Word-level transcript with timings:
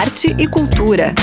arte 0.00 0.34
e 0.38 0.48
cultura. 0.48 1.14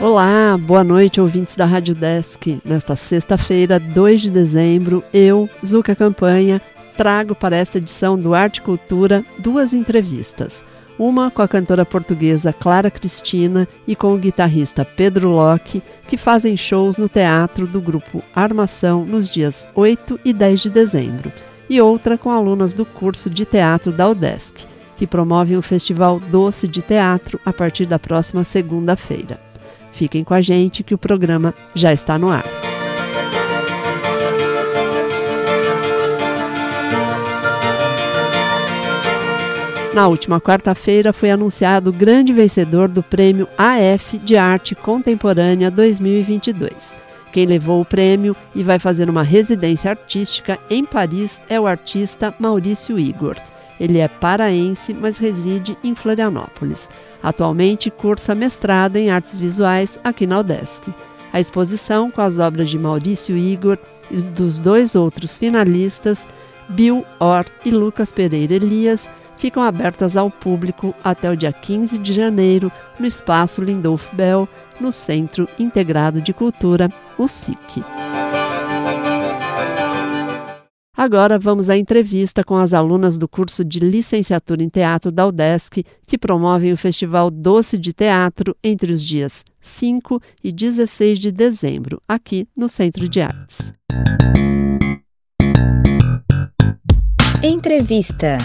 Olá, 0.00 0.58
boa 0.58 0.82
noite, 0.82 1.20
ouvintes 1.20 1.54
da 1.54 1.66
Rádio 1.66 1.94
Desk. 1.94 2.60
Nesta 2.64 2.96
sexta-feira, 2.96 3.78
2 3.78 4.22
de 4.22 4.30
dezembro, 4.30 5.04
eu, 5.14 5.48
Zuca 5.64 5.94
Campanha, 5.94 6.60
trago 6.96 7.32
para 7.32 7.56
esta 7.56 7.78
edição 7.78 8.18
do 8.18 8.34
Arte 8.34 8.56
e 8.56 8.62
Cultura 8.62 9.24
duas 9.38 9.72
entrevistas. 9.72 10.64
Uma 10.98 11.30
com 11.30 11.42
a 11.42 11.48
cantora 11.48 11.86
portuguesa 11.86 12.52
Clara 12.52 12.90
Cristina 12.90 13.68
e 13.86 13.94
com 13.94 14.12
o 14.12 14.18
guitarrista 14.18 14.84
Pedro 14.84 15.30
Locke, 15.30 15.80
que 16.08 16.16
fazem 16.16 16.56
shows 16.56 16.96
no 16.96 17.08
teatro 17.08 17.68
do 17.68 17.80
grupo 17.80 18.22
Armação 18.34 19.04
nos 19.04 19.28
dias 19.28 19.68
8 19.76 20.18
e 20.24 20.32
10 20.32 20.62
de 20.62 20.70
dezembro. 20.70 21.32
E 21.70 21.80
outra 21.80 22.18
com 22.18 22.30
alunas 22.30 22.74
do 22.74 22.84
curso 22.84 23.30
de 23.30 23.44
teatro 23.44 23.92
da 23.92 24.08
UDESC, 24.08 24.66
que 24.96 25.06
promovem 25.06 25.56
o 25.56 25.62
Festival 25.62 26.18
Doce 26.18 26.66
de 26.66 26.82
Teatro 26.82 27.38
a 27.44 27.52
partir 27.52 27.86
da 27.86 27.98
próxima 27.98 28.42
segunda-feira. 28.42 29.38
Fiquem 29.92 30.24
com 30.24 30.34
a 30.34 30.40
gente 30.40 30.82
que 30.82 30.94
o 30.94 30.98
programa 30.98 31.54
já 31.74 31.92
está 31.92 32.18
no 32.18 32.30
ar. 32.30 32.67
Na 39.98 40.06
última 40.06 40.40
quarta-feira 40.40 41.12
foi 41.12 41.28
anunciado 41.28 41.90
o 41.90 41.92
grande 41.92 42.32
vencedor 42.32 42.86
do 42.86 43.02
prêmio 43.02 43.48
AF 43.58 44.16
de 44.18 44.36
Arte 44.36 44.76
Contemporânea 44.76 45.72
2022. 45.72 46.94
Quem 47.32 47.46
levou 47.46 47.80
o 47.80 47.84
prêmio 47.84 48.36
e 48.54 48.62
vai 48.62 48.78
fazer 48.78 49.10
uma 49.10 49.24
residência 49.24 49.90
artística 49.90 50.56
em 50.70 50.84
Paris 50.84 51.40
é 51.48 51.58
o 51.58 51.66
artista 51.66 52.32
Maurício 52.38 52.96
Igor. 52.96 53.34
Ele 53.80 53.98
é 53.98 54.06
paraense, 54.06 54.94
mas 54.94 55.18
reside 55.18 55.76
em 55.82 55.96
Florianópolis. 55.96 56.88
Atualmente 57.20 57.90
cursa 57.90 58.36
mestrado 58.36 58.94
em 58.94 59.10
artes 59.10 59.36
visuais 59.36 59.98
aqui 60.04 60.28
na 60.28 60.38
UDESC. 60.38 60.94
A 61.32 61.40
exposição, 61.40 62.08
com 62.08 62.20
as 62.20 62.38
obras 62.38 62.70
de 62.70 62.78
Maurício 62.78 63.36
Igor 63.36 63.76
e 64.12 64.22
dos 64.22 64.60
dois 64.60 64.94
outros 64.94 65.36
finalistas, 65.36 66.24
Bill 66.68 67.04
Orr 67.18 67.46
e 67.64 67.72
Lucas 67.72 68.12
Pereira 68.12 68.54
Elias, 68.54 69.08
ficam 69.38 69.62
abertas 69.62 70.16
ao 70.16 70.30
público 70.30 70.94
até 71.02 71.30
o 71.30 71.36
dia 71.36 71.52
15 71.52 71.98
de 71.98 72.12
janeiro 72.12 72.70
no 72.98 73.06
Espaço 73.06 73.62
Lindolfo 73.62 74.14
Bell, 74.14 74.48
no 74.80 74.92
Centro 74.92 75.48
Integrado 75.58 76.20
de 76.20 76.32
Cultura, 76.32 76.92
o 77.16 77.26
SIC. 77.26 77.82
Agora 80.96 81.38
vamos 81.38 81.70
à 81.70 81.78
entrevista 81.78 82.42
com 82.42 82.56
as 82.56 82.72
alunas 82.72 83.16
do 83.16 83.28
curso 83.28 83.64
de 83.64 83.78
licenciatura 83.78 84.64
em 84.64 84.68
teatro 84.68 85.12
da 85.12 85.28
UDESC, 85.28 85.84
que 86.04 86.18
promovem 86.18 86.72
o 86.72 86.76
Festival 86.76 87.30
Doce 87.30 87.78
de 87.78 87.92
Teatro 87.92 88.56
entre 88.64 88.92
os 88.92 89.04
dias 89.04 89.44
5 89.60 90.20
e 90.42 90.50
16 90.50 91.20
de 91.20 91.30
dezembro, 91.30 92.02
aqui 92.08 92.48
no 92.56 92.68
Centro 92.68 93.08
de 93.08 93.20
Artes. 93.20 93.72
Entrevista 97.44 98.38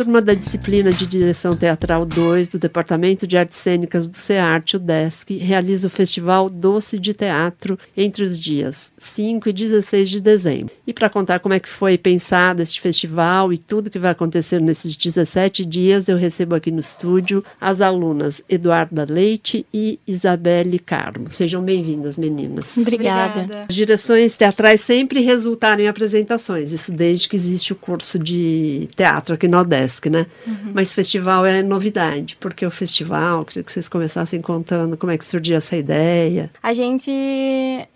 turma 0.00 0.22
da 0.22 0.32
disciplina 0.32 0.90
de 0.90 1.06
Direção 1.06 1.54
Teatral 1.54 2.06
2 2.06 2.48
do 2.48 2.58
Departamento 2.58 3.26
de 3.26 3.36
Artes 3.36 3.58
Cênicas 3.58 4.08
do 4.08 4.16
CEARTE, 4.16 4.76
o 4.76 4.78
DESC, 4.78 5.36
realiza 5.36 5.88
o 5.88 5.90
Festival 5.90 6.48
Doce 6.48 6.98
de 6.98 7.12
Teatro 7.12 7.78
entre 7.94 8.24
os 8.24 8.40
dias 8.40 8.94
5 8.96 9.50
e 9.50 9.52
16 9.52 10.08
de 10.08 10.20
dezembro. 10.22 10.72
E 10.86 10.94
para 10.94 11.10
contar 11.10 11.38
como 11.40 11.52
é 11.52 11.60
que 11.60 11.68
foi 11.68 11.98
pensado 11.98 12.62
este 12.62 12.80
festival 12.80 13.52
e 13.52 13.58
tudo 13.58 13.90
que 13.90 13.98
vai 13.98 14.12
acontecer 14.12 14.58
nesses 14.58 14.96
17 14.96 15.66
dias, 15.66 16.08
eu 16.08 16.16
recebo 16.16 16.54
aqui 16.54 16.70
no 16.70 16.80
estúdio 16.80 17.44
as 17.60 17.82
alunas 17.82 18.40
Eduarda 18.48 19.06
Leite 19.06 19.66
e 19.70 20.00
Isabelle 20.06 20.78
Carmo. 20.78 21.28
Sejam 21.28 21.62
bem-vindas, 21.62 22.16
meninas. 22.16 22.74
Obrigada. 22.78 23.66
As 23.68 23.74
direções 23.74 24.34
teatrais 24.34 24.80
sempre 24.80 25.20
resultaram 25.20 25.82
em 25.82 25.88
apresentações, 25.88 26.72
isso 26.72 26.90
desde 26.90 27.28
que 27.28 27.36
existe 27.36 27.74
o 27.74 27.76
curso 27.76 28.18
de 28.18 28.88
teatro 28.96 29.34
aqui 29.34 29.46
no 29.46 29.62
DESC 29.62 29.89
né? 30.10 30.26
Uhum. 30.46 30.72
Mas 30.74 30.92
festival 30.92 31.44
é 31.44 31.62
novidade, 31.62 32.36
porque 32.38 32.64
o 32.64 32.70
festival, 32.70 33.44
queria 33.44 33.62
que 33.62 33.72
vocês 33.72 33.88
começassem 33.88 34.40
contando 34.40 34.96
como 34.96 35.10
é 35.10 35.18
que 35.18 35.24
surgiu 35.24 35.56
essa 35.56 35.76
ideia. 35.76 36.50
A 36.62 36.72
gente 36.72 37.10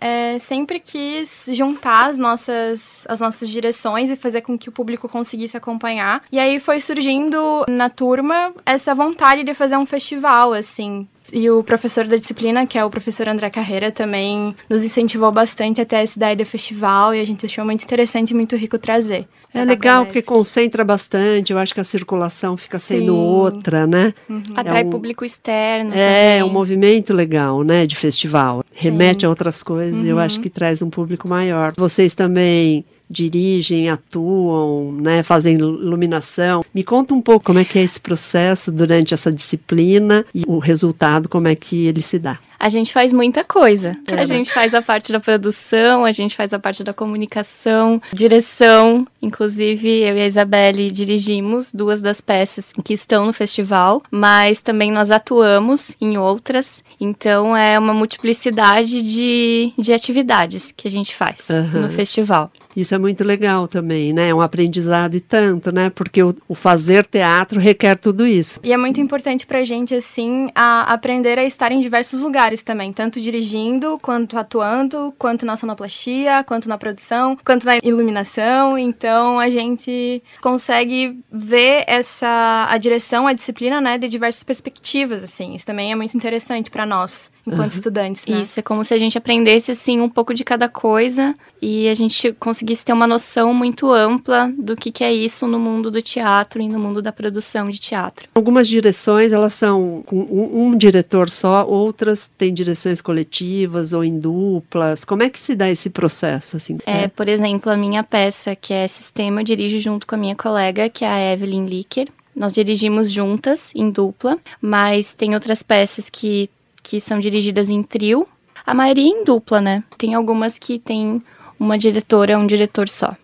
é, 0.01 0.37
sempre 0.39 0.79
quis 0.79 1.49
juntar 1.53 2.09
as 2.09 2.17
nossas, 2.17 3.05
as 3.07 3.19
nossas 3.19 3.49
direções 3.49 4.09
e 4.09 4.15
fazer 4.15 4.41
com 4.41 4.57
que 4.57 4.69
o 4.69 4.71
público 4.71 5.07
conseguisse 5.07 5.55
acompanhar. 5.55 6.23
E 6.31 6.39
aí 6.39 6.59
foi 6.59 6.81
surgindo 6.81 7.65
na 7.69 7.89
turma 7.89 8.53
essa 8.65 8.93
vontade 8.93 9.43
de 9.43 9.53
fazer 9.53 9.77
um 9.77 9.85
festival, 9.85 10.53
assim, 10.53 11.07
e 11.33 11.49
o 11.49 11.63
professor 11.63 12.05
da 12.05 12.15
disciplina, 12.15 12.65
que 12.65 12.77
é 12.77 12.85
o 12.85 12.89
professor 12.89 13.27
André 13.27 13.49
Carreira, 13.49 13.91
também 13.91 14.55
nos 14.69 14.83
incentivou 14.83 15.31
bastante 15.31 15.81
até 15.81 16.01
essa 16.01 16.17
ideia 16.17 16.35
do 16.35 16.45
festival 16.45 17.13
e 17.13 17.19
a 17.19 17.25
gente 17.25 17.45
achou 17.45 17.65
muito 17.65 17.83
interessante 17.83 18.31
e 18.31 18.33
muito 18.33 18.55
rico 18.55 18.77
trazer. 18.77 19.27
É 19.53 19.63
legal 19.63 20.05
porque 20.05 20.21
concentra 20.21 20.83
bastante, 20.83 21.53
eu 21.53 21.57
acho 21.57 21.73
que 21.73 21.79
a 21.79 21.83
circulação 21.85 22.57
fica 22.57 22.77
Sim. 22.77 22.99
sendo 22.99 23.15
outra, 23.15 23.87
né? 23.87 24.13
Uhum. 24.29 24.43
Atrai 24.53 24.81
é 24.81 24.85
um, 24.85 24.89
público 24.89 25.23
externo. 25.23 25.93
É, 25.93 26.39
também. 26.39 26.43
um 26.43 26.53
movimento 26.53 27.13
legal, 27.13 27.63
né, 27.63 27.87
de 27.87 27.95
festival. 27.95 28.63
Sim. 28.65 28.83
Remete 28.83 29.25
a 29.25 29.29
outras 29.29 29.63
coisas, 29.63 29.97
uhum. 29.97 30.05
eu 30.05 30.19
acho 30.19 30.41
que 30.41 30.49
traz 30.49 30.81
um 30.81 30.89
público 30.89 31.27
maior. 31.27 31.71
Vocês 31.77 32.13
também 32.13 32.83
dirigem, 33.09 33.89
atuam, 33.89 34.91
né, 34.91 35.23
fazem 35.23 35.55
iluminação. 35.55 36.63
Me 36.73 36.83
conta 36.83 37.13
um 37.13 37.21
pouco 37.21 37.45
como 37.45 37.59
é 37.59 37.65
que 37.65 37.79
é 37.79 37.83
esse 37.83 37.99
processo 37.99 38.71
durante 38.71 39.13
essa 39.13 39.31
disciplina 39.31 40.25
e 40.33 40.43
o 40.47 40.59
resultado, 40.59 41.29
como 41.29 41.47
é 41.47 41.55
que 41.55 41.87
ele 41.87 42.01
se 42.01 42.19
dá. 42.19 42.39
A 42.57 42.69
gente 42.69 42.93
faz 42.93 43.11
muita 43.11 43.43
coisa. 43.43 43.97
É, 44.07 44.15
a 44.15 44.25
gente 44.25 44.51
faz 44.51 44.73
a 44.73 44.81
parte 44.81 45.11
da 45.11 45.19
produção, 45.19 46.05
a 46.05 46.11
gente 46.11 46.35
faz 46.35 46.53
a 46.53 46.59
parte 46.59 46.83
da 46.83 46.93
comunicação, 46.93 48.01
direção. 48.11 49.05
Inclusive, 49.21 49.87
eu 49.87 50.17
e 50.17 50.21
a 50.21 50.25
Isabelle 50.25 50.89
dirigimos 50.89 51.71
duas 51.71 52.01
das 52.01 52.21
peças 52.21 52.71
que 52.83 52.93
estão 52.93 53.25
no 53.25 53.33
festival, 53.33 54.01
mas 54.09 54.61
também 54.61 54.91
nós 54.91 55.11
atuamos 55.11 55.95
em 55.99 56.17
outras. 56.17 56.83
Então, 56.99 57.55
é 57.55 57.77
uma 57.77 57.93
multiplicidade 57.93 59.01
de, 59.01 59.73
de 59.77 59.93
atividades 59.93 60.73
que 60.75 60.87
a 60.87 60.91
gente 60.91 61.13
faz 61.13 61.47
uhum. 61.49 61.81
no 61.81 61.89
festival. 61.89 62.49
Isso 62.75 62.93
é 62.93 62.97
muito 62.97 63.23
legal 63.23 63.67
também, 63.67 64.11
né? 64.11 64.29
É 64.29 64.35
um 64.35 64.41
aprendizado 64.41 65.15
e 65.15 65.21
tanto, 65.21 65.71
né? 65.71 65.89
Porque 65.89 66.21
o, 66.21 66.35
o, 66.47 66.53
fazer 66.53 67.05
teatro 67.05 67.59
requer 67.59 67.95
tudo 67.95 68.27
isso. 68.27 68.59
E 68.63 68.73
é 68.73 68.77
muito 68.77 68.99
importante 68.99 69.47
pra 69.47 69.63
gente, 69.63 69.95
assim, 69.95 70.49
a 70.53 70.93
aprender 70.93 71.39
a 71.39 71.43
estar 71.45 71.71
em 71.71 71.79
diversos 71.79 72.21
lugares 72.21 72.61
também, 72.61 72.91
tanto 72.91 73.21
dirigindo, 73.21 73.97
quanto 74.01 74.37
atuando, 74.37 75.13
quanto 75.17 75.45
na 75.45 75.55
sonoplastia, 75.55 76.43
quanto 76.43 76.67
na 76.67 76.77
produção, 76.77 77.37
quanto 77.45 77.65
na 77.65 77.77
iluminação. 77.81 78.77
Então 78.77 79.39
a 79.39 79.49
gente 79.49 80.21
consegue 80.41 81.17
ver 81.31 81.85
essa 81.87 82.67
a 82.69 82.77
direção, 82.77 83.27
a 83.27 83.33
disciplina, 83.33 83.79
né, 83.79 83.97
de 83.97 84.07
diversas 84.09 84.43
perspectivas, 84.43 85.23
assim. 85.23 85.55
Isso 85.55 85.65
também 85.65 85.91
é 85.91 85.95
muito 85.95 86.15
interessante 86.15 86.69
para 86.69 86.85
nós 86.85 87.31
enquanto 87.45 87.71
uhum. 87.71 87.77
estudantes. 87.77 88.25
Né? 88.25 88.39
Isso, 88.39 88.59
é 88.59 88.63
como 88.63 88.83
se 88.83 88.93
a 88.93 88.97
gente 88.97 89.17
aprendesse, 89.17 89.71
assim, 89.71 90.01
um 90.01 90.09
pouco 90.09 90.33
de 90.33 90.43
cada 90.43 90.67
coisa 90.67 91.35
e 91.61 91.87
a 91.87 91.93
gente 91.93 92.33
conseguisse 92.33 92.64
ter 92.85 92.93
uma 92.93 93.05
noção 93.05 93.53
muito 93.53 93.91
ampla 93.91 94.51
do 94.57 94.75
que, 94.75 94.91
que 94.91 95.03
é 95.03 95.13
isso 95.13 95.45
no 95.47 95.59
mundo 95.59 95.91
do 95.91 96.01
teatro 96.01 96.61
e 96.61 96.67
no 96.67 96.79
mundo 96.79 97.01
da 97.01 97.11
produção 97.11 97.69
de 97.69 97.79
teatro. 97.79 98.29
Algumas 98.33 98.67
direções, 98.67 99.31
elas 99.31 99.53
são 99.53 100.03
com 100.05 100.17
um, 100.17 100.67
um 100.67 100.77
diretor 100.77 101.29
só, 101.29 101.67
outras 101.67 102.29
têm 102.37 102.53
direções 102.53 103.01
coletivas 103.01 103.93
ou 103.93 104.03
em 104.03 104.17
duplas. 104.17 105.03
Como 105.03 105.23
é 105.23 105.29
que 105.29 105.39
se 105.39 105.55
dá 105.55 105.69
esse 105.69 105.89
processo, 105.89 106.57
assim? 106.57 106.77
É, 106.85 107.01
né? 107.01 107.07
por 107.09 107.27
exemplo, 107.27 107.71
a 107.71 107.77
minha 107.77 108.03
peça, 108.03 108.55
que 108.55 108.73
é 108.73 108.87
Sistema, 108.87 109.41
eu 109.41 109.45
dirijo 109.45 109.79
junto 109.79 110.07
com 110.07 110.15
a 110.15 110.17
minha 110.17 110.35
colega, 110.35 110.89
que 110.89 111.03
é 111.03 111.09
a 111.09 111.33
Evelyn 111.33 111.65
Licker. 111.65 112.07
Nós 112.35 112.53
dirigimos 112.53 113.11
juntas, 113.11 113.71
em 113.75 113.89
dupla, 113.89 114.37
mas 114.61 115.13
tem 115.13 115.33
outras 115.33 115.61
peças 115.61 116.09
que 116.09 116.49
que 116.85 116.99
são 116.99 117.19
dirigidas 117.19 117.69
em 117.69 117.81
trio. 117.81 118.27
A 118.63 118.73
maioria 118.73 119.07
em 119.07 119.23
dupla, 119.23 119.59
né? 119.59 119.83
Tem 119.97 120.13
algumas 120.13 120.59
que 120.59 120.77
tem 120.77 121.21
uma 121.65 121.77
diretora, 121.77 122.37
um 122.37 122.47
diretor 122.47 122.87
só. 122.87 123.15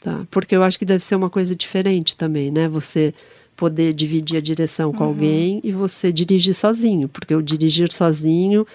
Tá, 0.00 0.24
porque 0.30 0.54
eu 0.54 0.62
acho 0.62 0.78
que 0.78 0.84
deve 0.84 1.04
ser 1.04 1.16
uma 1.16 1.30
coisa 1.30 1.56
diferente 1.56 2.16
também, 2.16 2.50
né? 2.50 2.68
Você 2.68 3.12
poder 3.56 3.94
dividir 3.94 4.36
a 4.36 4.40
direção 4.40 4.92
com 4.92 5.02
uhum. 5.02 5.10
alguém 5.10 5.60
e 5.64 5.72
você 5.72 6.12
dirigir 6.12 6.54
sozinho, 6.54 7.08
porque 7.08 7.34
o 7.34 7.42
dirigir 7.42 7.90
sozinho 7.90 8.66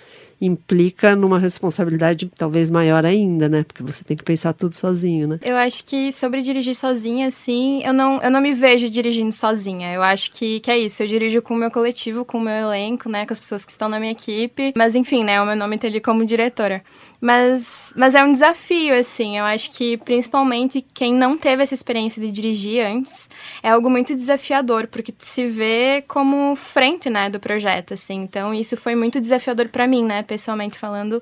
implica 0.41 1.15
numa 1.15 1.37
responsabilidade 1.37 2.29
talvez 2.35 2.71
maior 2.71 3.05
ainda, 3.05 3.47
né? 3.47 3.63
Porque 3.63 3.83
você 3.83 4.03
tem 4.03 4.17
que 4.17 4.23
pensar 4.23 4.53
tudo 4.53 4.73
sozinho, 4.73 5.27
né? 5.27 5.39
Eu 5.45 5.55
acho 5.55 5.83
que 5.83 6.11
sobre 6.11 6.41
dirigir 6.41 6.75
sozinha, 6.75 7.27
assim, 7.27 7.83
eu 7.83 7.93
não, 7.93 8.19
eu 8.21 8.31
não 8.31 8.41
me 8.41 8.51
vejo 8.51 8.89
dirigindo 8.89 9.31
sozinha. 9.31 9.93
Eu 9.93 10.01
acho 10.01 10.31
que, 10.31 10.59
que 10.59 10.71
é 10.71 10.79
isso. 10.79 11.03
Eu 11.03 11.07
dirijo 11.07 11.41
com 11.43 11.53
o 11.53 11.57
meu 11.57 11.69
coletivo, 11.69 12.25
com 12.25 12.39
o 12.39 12.41
meu 12.41 12.53
elenco, 12.53 13.07
né? 13.07 13.25
Com 13.25 13.33
as 13.33 13.39
pessoas 13.39 13.63
que 13.63 13.71
estão 13.71 13.87
na 13.87 13.99
minha 13.99 14.13
equipe. 14.13 14.73
Mas 14.75 14.95
enfim, 14.95 15.23
né? 15.23 15.39
O 15.39 15.45
meu 15.45 15.55
nome 15.55 15.77
tá 15.77 15.87
ali 15.87 16.01
como 16.01 16.25
diretora. 16.25 16.83
Mas, 17.23 17.93
mas 17.95 18.15
é 18.15 18.23
um 18.23 18.33
desafio, 18.33 18.95
assim. 18.97 19.37
Eu 19.37 19.45
acho 19.45 19.69
que, 19.71 19.95
principalmente, 19.97 20.81
quem 20.81 21.13
não 21.13 21.37
teve 21.37 21.61
essa 21.61 21.75
experiência 21.75 22.19
de 22.19 22.31
dirigir 22.31 22.83
antes, 22.83 23.29
é 23.61 23.69
algo 23.69 23.91
muito 23.91 24.15
desafiador, 24.15 24.87
porque 24.87 25.13
se 25.19 25.45
vê 25.45 26.03
como 26.07 26.55
frente, 26.55 27.11
né, 27.11 27.29
do 27.29 27.39
projeto, 27.39 27.93
assim. 27.93 28.15
Então, 28.23 28.51
isso 28.51 28.75
foi 28.75 28.95
muito 28.95 29.21
desafiador 29.21 29.69
para 29.69 29.85
mim, 29.85 30.03
né, 30.03 30.23
pessoalmente 30.23 30.79
falando 30.79 31.21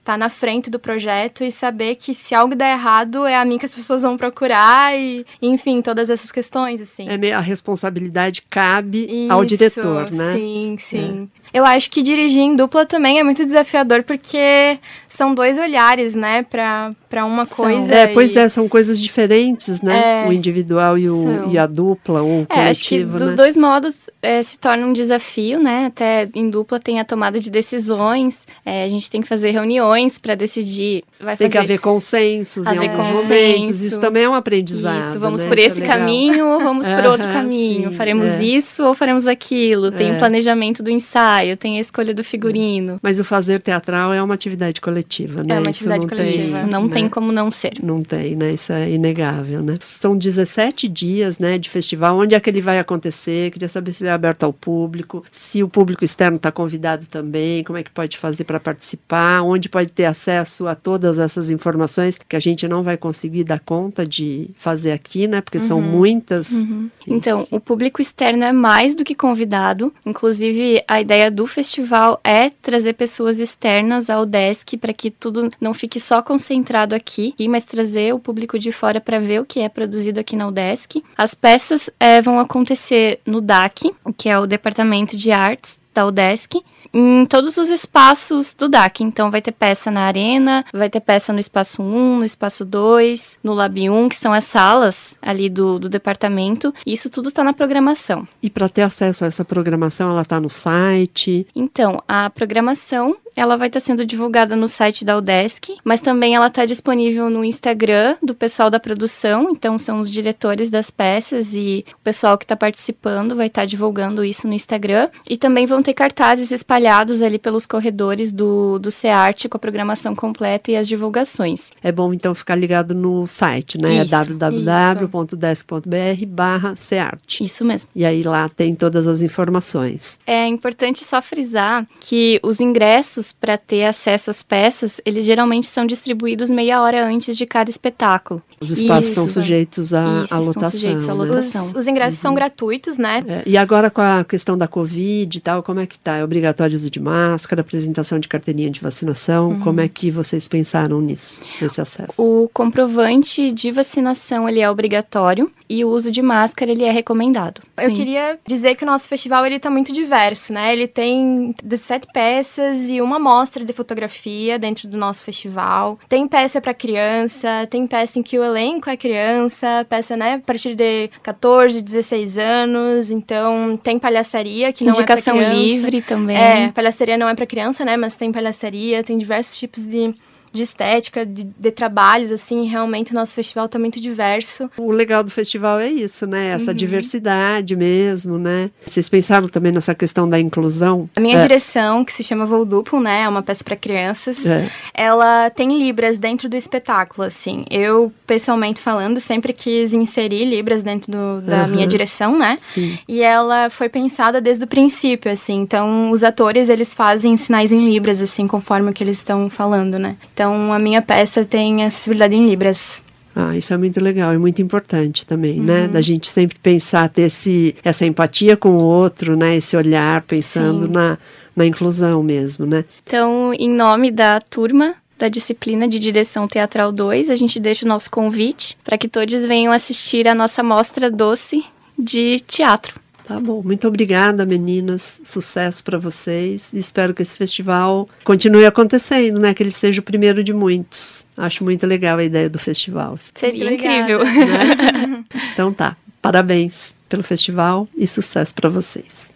estar 0.00 0.14
tá 0.14 0.18
na 0.18 0.28
frente 0.28 0.68
do 0.68 0.78
projeto 0.78 1.44
e 1.44 1.52
saber 1.52 1.94
que 1.94 2.12
se 2.12 2.34
algo 2.34 2.54
der 2.54 2.72
errado 2.72 3.24
é 3.26 3.36
a 3.36 3.44
mim 3.44 3.58
que 3.58 3.66
as 3.66 3.74
pessoas 3.74 4.02
vão 4.02 4.16
procurar 4.16 4.98
e, 4.98 5.24
enfim, 5.40 5.80
todas 5.80 6.10
essas 6.10 6.32
questões, 6.32 6.80
assim. 6.80 7.06
É, 7.08 7.32
a 7.32 7.40
responsabilidade 7.40 8.42
cabe 8.42 9.06
Isso, 9.24 9.32
ao 9.32 9.44
diretor, 9.44 10.10
né? 10.10 10.34
Sim, 10.34 10.76
sim. 10.78 11.30
É. 11.52 11.58
Eu 11.58 11.64
acho 11.64 11.90
que 11.90 12.02
dirigir 12.02 12.42
em 12.42 12.56
dupla 12.56 12.86
também 12.86 13.18
é 13.18 13.22
muito 13.22 13.44
desafiador 13.44 14.02
porque 14.02 14.78
são 15.08 15.34
dois 15.34 15.58
olhares, 15.58 16.14
né, 16.14 16.42
para 16.42 16.92
para 17.10 17.24
uma 17.24 17.44
coisa. 17.44 17.92
É, 17.92 18.06
pois 18.06 18.36
é, 18.36 18.48
são 18.48 18.68
coisas 18.68 18.98
diferentes, 18.98 19.82
né? 19.82 20.24
É, 20.24 20.28
o 20.28 20.32
individual 20.32 20.96
e, 20.96 21.10
o, 21.10 21.50
e 21.50 21.58
a 21.58 21.66
dupla, 21.66 22.22
ou 22.22 22.42
o 22.42 22.46
coletivo, 22.46 22.60
é, 22.60 22.70
acho 22.70 22.84
que 22.84 23.04
dos 23.04 23.30
né? 23.32 23.36
dois 23.36 23.56
modos 23.56 24.08
é, 24.22 24.40
se 24.44 24.56
torna 24.56 24.86
um 24.86 24.92
desafio, 24.92 25.60
né? 25.60 25.86
Até 25.86 26.28
em 26.32 26.48
dupla 26.48 26.78
tem 26.78 27.00
a 27.00 27.04
tomada 27.04 27.40
de 27.40 27.50
decisões, 27.50 28.46
é, 28.64 28.84
a 28.84 28.88
gente 28.88 29.10
tem 29.10 29.20
que 29.20 29.26
fazer 29.26 29.50
reuniões 29.50 30.18
para 30.18 30.36
decidir. 30.36 31.02
Vai 31.20 31.36
tem 31.36 31.48
fazer... 31.48 31.50
que 31.50 31.58
haver 31.58 31.80
consensos 31.80 32.64
haver 32.64 32.84
em 32.84 32.88
alguns 32.88 33.06
consenso. 33.08 33.22
momentos, 33.24 33.82
isso 33.82 34.00
também 34.00 34.22
é 34.22 34.28
um 34.28 34.34
aprendizado. 34.34 35.10
Isso, 35.10 35.18
vamos 35.18 35.42
né? 35.42 35.48
por 35.48 35.58
esse 35.58 35.82
é 35.82 35.86
caminho 35.86 36.46
ou 36.46 36.60
vamos 36.60 36.88
por 36.88 37.06
outro 37.06 37.26
caminho, 37.26 37.90
sim, 37.90 37.96
faremos 37.96 38.30
é. 38.30 38.44
isso 38.44 38.84
ou 38.84 38.94
faremos 38.94 39.26
aquilo, 39.26 39.90
tem 39.90 40.14
o 40.14 40.18
planejamento 40.18 40.80
do 40.80 40.90
ensaio, 40.90 41.56
tem 41.56 41.76
a 41.78 41.80
escolha 41.80 42.14
do 42.14 42.22
figurino. 42.22 43.00
Mas 43.02 43.18
o 43.18 43.24
fazer 43.24 43.60
teatral 43.60 44.14
é 44.14 44.22
uma 44.22 44.34
atividade 44.34 44.80
coletiva, 44.80 45.42
né? 45.42 45.56
É 45.56 45.58
uma 45.58 45.70
atividade 45.70 46.06
coletiva, 46.06 46.60
tem, 46.60 46.68
não 46.68 46.82
né? 46.86 46.99
Tem 47.00 47.08
como 47.08 47.32
não 47.32 47.50
ser. 47.50 47.74
Não 47.82 48.02
tem, 48.02 48.36
né? 48.36 48.52
Isso 48.52 48.72
é 48.72 48.90
inegável, 48.90 49.62
né? 49.62 49.76
São 49.80 50.16
17 50.16 50.88
dias, 50.88 51.38
né, 51.38 51.58
de 51.58 51.68
festival. 51.68 52.18
Onde 52.18 52.34
é 52.34 52.40
que 52.40 52.50
ele 52.50 52.60
vai 52.60 52.78
acontecer? 52.78 53.50
Queria 53.50 53.68
saber 53.68 53.92
se 53.92 54.02
ele 54.02 54.10
é 54.10 54.12
aberto 54.12 54.44
ao 54.44 54.52
público, 54.52 55.24
se 55.30 55.62
o 55.62 55.68
público 55.68 56.04
externo 56.04 56.36
está 56.36 56.50
convidado 56.50 57.06
também, 57.06 57.64
como 57.64 57.78
é 57.78 57.82
que 57.82 57.90
pode 57.90 58.18
fazer 58.18 58.44
para 58.44 58.60
participar, 58.60 59.42
onde 59.42 59.68
pode 59.68 59.90
ter 59.90 60.04
acesso 60.04 60.66
a 60.66 60.74
todas 60.74 61.18
essas 61.18 61.50
informações 61.50 62.18
que 62.18 62.36
a 62.36 62.40
gente 62.40 62.66
não 62.68 62.82
vai 62.82 62.96
conseguir 62.96 63.44
dar 63.44 63.60
conta 63.60 64.06
de 64.06 64.50
fazer 64.56 64.92
aqui, 64.92 65.26
né? 65.26 65.40
Porque 65.40 65.58
uhum. 65.58 65.64
são 65.64 65.80
muitas. 65.80 66.52
Uhum. 66.52 66.90
Então, 67.06 67.46
o 67.50 67.60
público 67.60 68.00
externo 68.00 68.44
é 68.44 68.52
mais 68.52 68.94
do 68.94 69.04
que 69.04 69.14
convidado. 69.14 69.92
Inclusive, 70.04 70.82
a 70.86 71.00
ideia 71.00 71.30
do 71.30 71.46
festival 71.46 72.20
é 72.22 72.50
trazer 72.50 72.94
pessoas 72.94 73.40
externas 73.40 74.10
ao 74.10 74.26
desk 74.26 74.76
para 74.76 74.92
que 74.92 75.10
tudo 75.10 75.48
não 75.60 75.74
fique 75.74 75.98
só 76.00 76.22
concentrado 76.22 76.89
aqui, 76.94 77.34
mas 77.48 77.64
trazer 77.64 78.14
o 78.14 78.18
público 78.18 78.58
de 78.58 78.72
fora 78.72 79.00
para 79.00 79.18
ver 79.18 79.40
o 79.40 79.44
que 79.44 79.60
é 79.60 79.68
produzido 79.68 80.20
aqui 80.20 80.36
na 80.36 80.48
UDESC. 80.48 81.02
As 81.16 81.34
peças 81.34 81.90
é, 81.98 82.20
vão 82.22 82.38
acontecer 82.38 83.20
no 83.26 83.40
DAC, 83.40 83.92
que 84.16 84.28
é 84.28 84.38
o 84.38 84.46
Departamento 84.46 85.16
de 85.16 85.32
Artes 85.32 85.80
da 85.92 86.06
UDESC, 86.06 86.62
em 86.92 87.24
todos 87.26 87.56
os 87.56 87.70
espaços 87.70 88.54
do 88.54 88.68
DAC. 88.68 89.02
Então, 89.02 89.30
vai 89.30 89.42
ter 89.42 89.52
peça 89.52 89.90
na 89.90 90.02
Arena, 90.02 90.64
vai 90.72 90.88
ter 90.88 91.00
peça 91.00 91.32
no 91.32 91.38
Espaço 91.38 91.82
1, 91.82 92.18
no 92.18 92.24
Espaço 92.24 92.64
2, 92.64 93.38
no 93.42 93.54
Lab 93.54 93.90
1, 93.90 94.08
que 94.08 94.16
são 94.16 94.32
as 94.32 94.44
salas 94.44 95.16
ali 95.22 95.48
do, 95.48 95.78
do 95.78 95.88
departamento. 95.88 96.74
E 96.86 96.92
isso 96.92 97.10
tudo 97.10 97.28
está 97.28 97.44
na 97.44 97.52
programação. 97.52 98.26
E 98.42 98.50
para 98.50 98.68
ter 98.68 98.82
acesso 98.82 99.24
a 99.24 99.28
essa 99.28 99.44
programação, 99.44 100.10
ela 100.10 100.22
está 100.22 100.40
no 100.40 100.50
site? 100.50 101.46
Então, 101.54 102.02
a 102.08 102.30
programação 102.30 103.16
ela 103.36 103.56
vai 103.56 103.68
estar 103.68 103.80
tá 103.80 103.86
sendo 103.86 104.04
divulgada 104.04 104.56
no 104.56 104.68
site 104.68 105.04
da 105.04 105.16
UDESC, 105.16 105.76
mas 105.84 106.00
também 106.00 106.34
ela 106.34 106.48
está 106.48 106.64
disponível 106.64 107.30
no 107.30 107.44
Instagram 107.44 108.16
do 108.22 108.34
pessoal 108.34 108.70
da 108.70 108.80
produção, 108.80 109.48
então 109.50 109.78
são 109.78 110.00
os 110.00 110.10
diretores 110.10 110.70
das 110.70 110.90
peças 110.90 111.54
e 111.54 111.84
o 111.94 111.98
pessoal 112.02 112.36
que 112.36 112.44
está 112.44 112.56
participando 112.56 113.36
vai 113.36 113.46
estar 113.46 113.62
tá 113.62 113.66
divulgando 113.66 114.24
isso 114.24 114.48
no 114.48 114.54
Instagram. 114.54 115.08
E 115.28 115.36
também 115.36 115.66
vão 115.66 115.79
ter 115.82 115.94
cartazes 115.94 116.50
espalhados 116.50 117.22
ali 117.22 117.38
pelos 117.38 117.66
corredores 117.66 118.32
do, 118.32 118.78
do 118.78 118.90
CEART 118.90 119.48
com 119.48 119.56
a 119.56 119.60
programação 119.60 120.14
completa 120.14 120.70
e 120.70 120.76
as 120.76 120.88
divulgações. 120.88 121.70
É 121.82 121.92
bom 121.92 122.12
então 122.12 122.34
ficar 122.34 122.54
ligado 122.54 122.94
no 122.94 123.26
site, 123.26 123.78
né? 123.78 123.96
É 123.96 124.04
isso, 124.04 124.14
é 124.14 124.24
www.desc.br 124.34 126.26
barra 126.28 126.76
CEART. 126.76 127.40
Isso 127.40 127.64
mesmo. 127.64 127.88
E 127.94 128.04
aí 128.04 128.22
lá 128.22 128.48
tem 128.48 128.74
todas 128.74 129.06
as 129.06 129.22
informações. 129.22 130.18
É 130.26 130.46
importante 130.46 131.04
só 131.04 131.22
frisar 131.22 131.86
que 132.00 132.40
os 132.42 132.60
ingressos 132.60 132.80
ingressos 132.80 133.32
para 133.32 133.56
ter 133.58 133.84
acesso 133.84 134.30
às 134.30 134.42
peças, 134.42 135.00
eles 135.04 135.24
geralmente 135.24 135.66
são 135.66 135.86
distribuídos 135.86 136.50
meia 136.50 136.80
hora 136.82 137.06
antes 137.06 137.36
de 137.36 137.44
cada 137.46 137.68
espetáculo. 137.68 138.42
Os 138.60 138.70
espaços 138.70 139.10
Isso. 139.10 139.20
estão 139.20 139.26
sujeitos 139.26 139.94
à, 139.94 140.22
Isso, 140.22 140.34
à 140.34 140.38
lotação. 140.38 140.70
Sujeitos 140.70 141.08
à 141.08 141.12
lotação. 141.12 141.62
Né? 141.62 141.68
Os, 141.68 141.74
os, 141.74 141.88
ingressos 141.88 142.18
uhum. 142.18 142.22
são 142.22 142.34
gratuitos, 142.34 142.98
né? 142.98 143.22
É, 143.26 143.42
e 143.46 143.56
agora 143.56 143.90
com 143.90 144.00
a 144.00 144.24
questão 144.24 144.56
da 144.56 144.68
Covid 144.68 145.36
e 145.36 145.40
tal, 145.40 145.62
como 145.70 145.78
é 145.78 145.86
que 145.86 146.00
tá? 146.00 146.16
É 146.16 146.24
obrigatório 146.24 146.72
o 146.72 146.76
uso 146.76 146.90
de 146.90 146.98
máscara, 146.98 147.60
apresentação 147.60 148.18
de 148.18 148.26
carteirinha 148.26 148.68
de 148.68 148.80
vacinação? 148.80 149.50
Uhum. 149.50 149.60
Como 149.60 149.80
é 149.80 149.86
que 149.86 150.10
vocês 150.10 150.48
pensaram 150.48 151.00
nisso, 151.00 151.40
nesse 151.62 151.80
acesso? 151.80 152.20
O 152.20 152.48
comprovante 152.52 153.52
de 153.52 153.70
vacinação 153.70 154.48
ele 154.48 154.58
é 154.58 154.68
obrigatório 154.68 155.48
e 155.68 155.84
o 155.84 155.88
uso 155.90 156.10
de 156.10 156.20
máscara 156.20 156.72
ele 156.72 156.82
é 156.82 156.90
recomendado. 156.90 157.62
Eu 157.78 157.90
Sim. 157.90 157.94
queria 157.94 158.36
dizer 158.44 158.74
que 158.74 158.82
o 158.82 158.86
nosso 158.86 159.08
festival 159.08 159.46
ele 159.46 159.60
tá 159.60 159.70
muito 159.70 159.92
diverso, 159.92 160.52
né? 160.52 160.72
Ele 160.72 160.88
tem 160.88 161.54
17 161.62 162.08
peças 162.12 162.90
e 162.90 163.00
uma 163.00 163.20
mostra 163.20 163.64
de 163.64 163.72
fotografia 163.72 164.58
dentro 164.58 164.88
do 164.88 164.98
nosso 164.98 165.22
festival. 165.22 166.00
Tem 166.08 166.26
peça 166.26 166.60
para 166.60 166.74
criança, 166.74 167.68
tem 167.70 167.86
peça 167.86 168.18
em 168.18 168.24
que 168.24 168.36
o 168.36 168.42
elenco 168.42 168.90
é 168.90 168.96
criança, 168.96 169.86
peça, 169.88 170.16
né, 170.16 170.34
a 170.34 170.38
partir 170.40 170.74
de 170.74 171.08
14, 171.22 171.80
16 171.80 172.38
anos. 172.38 173.10
Então, 173.12 173.78
tem 173.80 174.00
palhaçaria 174.00 174.72
que 174.72 174.82
não 174.82 174.90
Indicação 174.90 175.36
é 175.36 175.44
criança. 175.44 175.59
Livre 175.66 176.02
também. 176.02 176.36
É, 176.36 176.72
palhaçaria 176.72 177.16
não 177.16 177.28
é 177.28 177.34
para 177.34 177.46
criança, 177.46 177.84
né, 177.84 177.96
mas 177.96 178.16
tem 178.16 178.32
palhaçaria, 178.32 179.02
tem 179.02 179.18
diversos 179.18 179.58
tipos 179.58 179.86
de 179.86 180.14
de 180.52 180.62
estética, 180.62 181.24
de, 181.24 181.44
de, 181.44 181.70
trabalhos, 181.70 182.32
assim, 182.32 182.66
realmente 182.66 183.12
o 183.12 183.14
nosso 183.14 183.32
festival 183.32 183.66
está 183.66 183.78
muito 183.78 184.00
diverso. 184.00 184.68
O 184.76 184.90
legal 184.90 185.22
do 185.22 185.30
festival 185.30 185.78
é 185.78 185.88
isso, 185.88 186.26
né? 186.26 186.48
Essa 186.48 186.72
uhum. 186.72 186.76
diversidade 186.76 187.76
mesmo, 187.76 188.36
né? 188.36 188.70
Vocês 188.84 189.08
pensaram 189.08 189.48
também 189.48 189.70
nessa 189.70 189.94
questão 189.94 190.28
da 190.28 190.40
inclusão? 190.40 191.08
A 191.16 191.20
minha 191.20 191.36
é. 191.36 191.40
direção, 191.40 192.04
que 192.04 192.12
se 192.12 192.24
chama 192.24 192.44
Voo 192.46 192.64
Duplo, 192.64 193.00
né? 193.00 193.22
É 193.22 193.28
uma 193.28 193.42
peça 193.42 193.62
para 193.62 193.76
crianças. 193.76 194.44
É. 194.44 194.68
Ela 194.92 195.50
tem 195.50 195.78
libras 195.78 196.18
dentro 196.18 196.48
do 196.48 196.56
espetáculo, 196.56 197.26
assim. 197.26 197.64
Eu, 197.70 198.12
pessoalmente 198.26 198.80
falando, 198.80 199.20
sempre 199.20 199.52
quis 199.52 199.94
inserir 199.94 200.44
libras 200.44 200.82
dentro 200.82 201.12
do, 201.12 201.40
da 201.42 201.62
uhum. 201.62 201.68
minha 201.68 201.86
direção, 201.86 202.36
né? 202.36 202.56
Sim. 202.58 202.98
E 203.06 203.20
ela 203.20 203.70
foi 203.70 203.88
pensada 203.88 204.40
desde 204.40 204.64
o 204.64 204.66
princípio, 204.66 205.30
assim. 205.30 205.60
Então, 205.60 206.10
os 206.10 206.24
atores, 206.24 206.68
eles 206.68 206.92
fazem 206.92 207.36
sinais 207.36 207.70
em 207.70 207.80
libras, 207.80 208.20
assim, 208.20 208.48
conforme 208.48 208.90
o 208.90 208.92
que 208.92 209.04
eles 209.04 209.18
estão 209.18 209.48
falando, 209.48 209.98
né? 209.98 210.16
Então, 210.40 210.72
a 210.72 210.78
minha 210.78 211.02
peça 211.02 211.44
tem 211.44 211.84
acessibilidade 211.84 212.34
em 212.34 212.46
Libras. 212.46 213.02
Ah, 213.36 213.54
isso 213.54 213.74
é 213.74 213.76
muito 213.76 214.02
legal, 214.02 214.32
é 214.32 214.38
muito 214.38 214.62
importante 214.62 215.26
também, 215.26 215.60
né? 215.60 215.82
uhum. 215.82 215.82
né? 215.82 215.88
Da 215.88 216.00
gente 216.00 216.28
sempre 216.28 216.58
pensar, 216.58 217.10
ter 217.10 217.24
esse, 217.24 217.76
essa 217.84 218.06
empatia 218.06 218.56
com 218.56 218.70
o 218.70 218.82
outro, 218.82 219.36
né? 219.36 219.56
Esse 219.56 219.76
olhar 219.76 220.22
pensando 220.22 220.88
na, 220.88 221.18
na 221.54 221.66
inclusão 221.66 222.22
mesmo, 222.22 222.64
né? 222.64 222.86
Então, 223.02 223.52
em 223.52 223.68
nome 223.68 224.10
da 224.10 224.40
turma 224.40 224.94
da 225.18 225.28
disciplina 225.28 225.86
de 225.86 225.98
direção 225.98 226.48
teatral 226.48 226.90
2, 226.90 227.28
a 227.28 227.36
gente 227.36 227.60
deixa 227.60 227.84
o 227.84 227.88
nosso 227.88 228.10
convite 228.10 228.78
para 228.82 228.96
que 228.96 229.08
todos 229.08 229.44
venham 229.44 229.74
assistir 229.74 230.26
a 230.26 230.34
nossa 230.34 230.62
mostra 230.62 231.10
doce 231.10 231.62
de 231.98 232.40
teatro. 232.40 232.98
Tá 233.30 233.38
bom, 233.38 233.62
muito 233.62 233.86
obrigada, 233.86 234.44
meninas. 234.44 235.20
Sucesso 235.22 235.84
para 235.84 235.96
vocês. 235.98 236.72
Espero 236.74 237.14
que 237.14 237.22
esse 237.22 237.36
festival 237.36 238.08
continue 238.24 238.66
acontecendo, 238.66 239.40
né? 239.40 239.54
Que 239.54 239.62
ele 239.62 239.70
seja 239.70 240.00
o 240.00 240.02
primeiro 240.02 240.42
de 240.42 240.52
muitos. 240.52 241.24
Acho 241.36 241.62
muito 241.62 241.86
legal 241.86 242.18
a 242.18 242.24
ideia 242.24 242.50
do 242.50 242.58
festival. 242.58 243.16
Seria 243.32 243.72
incrível. 243.72 244.24
Né? 244.24 245.24
então 245.52 245.72
tá. 245.72 245.96
Parabéns 246.20 246.92
pelo 247.08 247.22
festival 247.22 247.86
e 247.96 248.04
sucesso 248.04 248.52
para 248.52 248.68
vocês. 248.68 249.30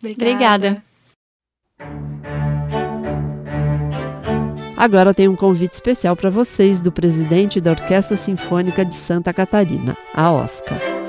Obrigada. 0.00 0.80
Agora 4.76 5.12
tem 5.12 5.26
um 5.26 5.34
convite 5.34 5.72
especial 5.72 6.14
para 6.14 6.30
vocês 6.30 6.80
do 6.80 6.92
presidente 6.92 7.60
da 7.60 7.72
Orquestra 7.72 8.16
Sinfônica 8.16 8.84
de 8.84 8.94
Santa 8.94 9.32
Catarina, 9.32 9.96
a 10.14 10.30
Oscar. 10.30 10.99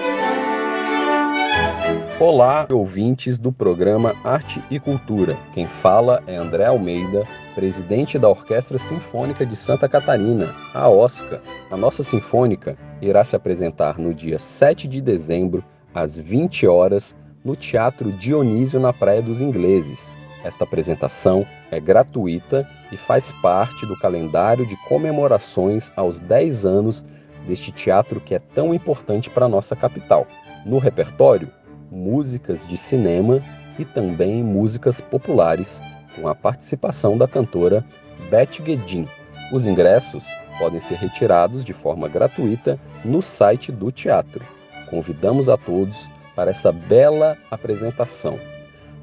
Olá, 2.21 2.67
ouvintes 2.71 3.39
do 3.39 3.51
programa 3.51 4.13
Arte 4.23 4.63
e 4.69 4.79
Cultura. 4.79 5.35
Quem 5.55 5.65
fala 5.65 6.21
é 6.27 6.35
André 6.35 6.67
Almeida, 6.67 7.25
presidente 7.55 8.19
da 8.19 8.29
Orquestra 8.29 8.77
Sinfônica 8.77 9.43
de 9.43 9.55
Santa 9.55 9.89
Catarina, 9.89 10.53
a 10.71 10.87
OSCA. 10.87 11.41
A 11.71 11.75
nossa 11.75 12.03
sinfônica 12.03 12.77
irá 13.01 13.23
se 13.23 13.35
apresentar 13.35 13.97
no 13.97 14.13
dia 14.13 14.37
7 14.37 14.87
de 14.87 15.01
dezembro, 15.01 15.63
às 15.95 16.19
20 16.19 16.67
horas, 16.67 17.15
no 17.43 17.55
Teatro 17.55 18.11
Dionísio 18.11 18.79
na 18.79 18.93
Praia 18.93 19.23
dos 19.23 19.41
Ingleses. 19.41 20.15
Esta 20.43 20.63
apresentação 20.63 21.43
é 21.71 21.79
gratuita 21.79 22.69
e 22.91 22.97
faz 22.97 23.31
parte 23.41 23.83
do 23.87 23.97
calendário 23.97 24.63
de 24.67 24.75
comemorações 24.87 25.91
aos 25.95 26.19
10 26.19 26.67
anos 26.67 27.03
deste 27.47 27.71
teatro 27.71 28.21
que 28.21 28.35
é 28.35 28.39
tão 28.39 28.75
importante 28.75 29.27
para 29.27 29.47
a 29.47 29.49
nossa 29.49 29.75
capital. 29.75 30.27
No 30.63 30.77
repertório, 30.77 31.49
músicas 31.91 32.65
de 32.65 32.77
cinema 32.77 33.41
e 33.77 33.83
também 33.83 34.43
músicas 34.43 35.01
populares, 35.01 35.81
com 36.15 36.27
a 36.27 36.33
participação 36.33 37.17
da 37.17 37.27
cantora 37.27 37.85
Beth 38.29 38.61
Guedin. 38.61 39.07
Os 39.51 39.65
ingressos 39.65 40.25
podem 40.57 40.79
ser 40.79 40.95
retirados 40.95 41.65
de 41.65 41.73
forma 41.73 42.07
gratuita 42.07 42.79
no 43.03 43.21
site 43.21 43.71
do 43.71 43.91
teatro. 43.91 44.45
Convidamos 44.89 45.49
a 45.49 45.57
todos 45.57 46.09
para 46.35 46.51
essa 46.51 46.71
bela 46.71 47.37
apresentação. 47.49 48.39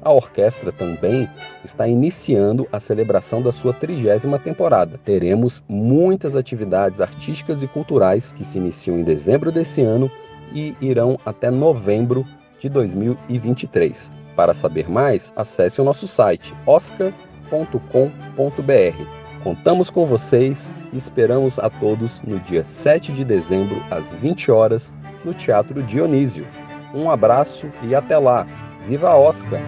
A 0.01 0.13
orquestra 0.13 0.71
também 0.71 1.29
está 1.63 1.87
iniciando 1.87 2.67
a 2.71 2.79
celebração 2.79 3.41
da 3.41 3.51
sua 3.51 3.73
trigésima 3.73 4.39
temporada. 4.39 4.97
Teremos 5.03 5.61
muitas 5.67 6.35
atividades 6.35 7.01
artísticas 7.01 7.61
e 7.61 7.67
culturais 7.67 8.31
que 8.31 8.45
se 8.45 8.57
iniciam 8.57 8.97
em 8.97 9.03
dezembro 9.03 9.51
desse 9.51 9.81
ano 9.81 10.09
e 10.53 10.75
irão 10.79 11.19
até 11.25 11.51
novembro 11.51 12.25
de 12.59 12.69
2023. 12.69 14.11
Para 14.35 14.53
saber 14.53 14.89
mais, 14.89 15.33
acesse 15.35 15.81
o 15.81 15.83
nosso 15.83 16.07
site 16.07 16.53
oscar.com.br. 16.65 17.19
Contamos 19.43 19.89
com 19.89 20.05
vocês 20.05 20.69
e 20.91 20.97
esperamos 20.97 21.59
a 21.59 21.69
todos 21.69 22.21
no 22.21 22.39
dia 22.39 22.63
7 22.63 23.13
de 23.13 23.23
dezembro, 23.23 23.81
às 23.89 24.13
20 24.13 24.51
horas, 24.51 24.93
no 25.23 25.33
Teatro 25.33 25.81
Dionísio. 25.83 26.47
Um 26.93 27.09
abraço 27.09 27.67
e 27.83 27.95
até 27.95 28.17
lá! 28.17 28.45
Viva 28.85 29.15
Oscar! 29.15 29.61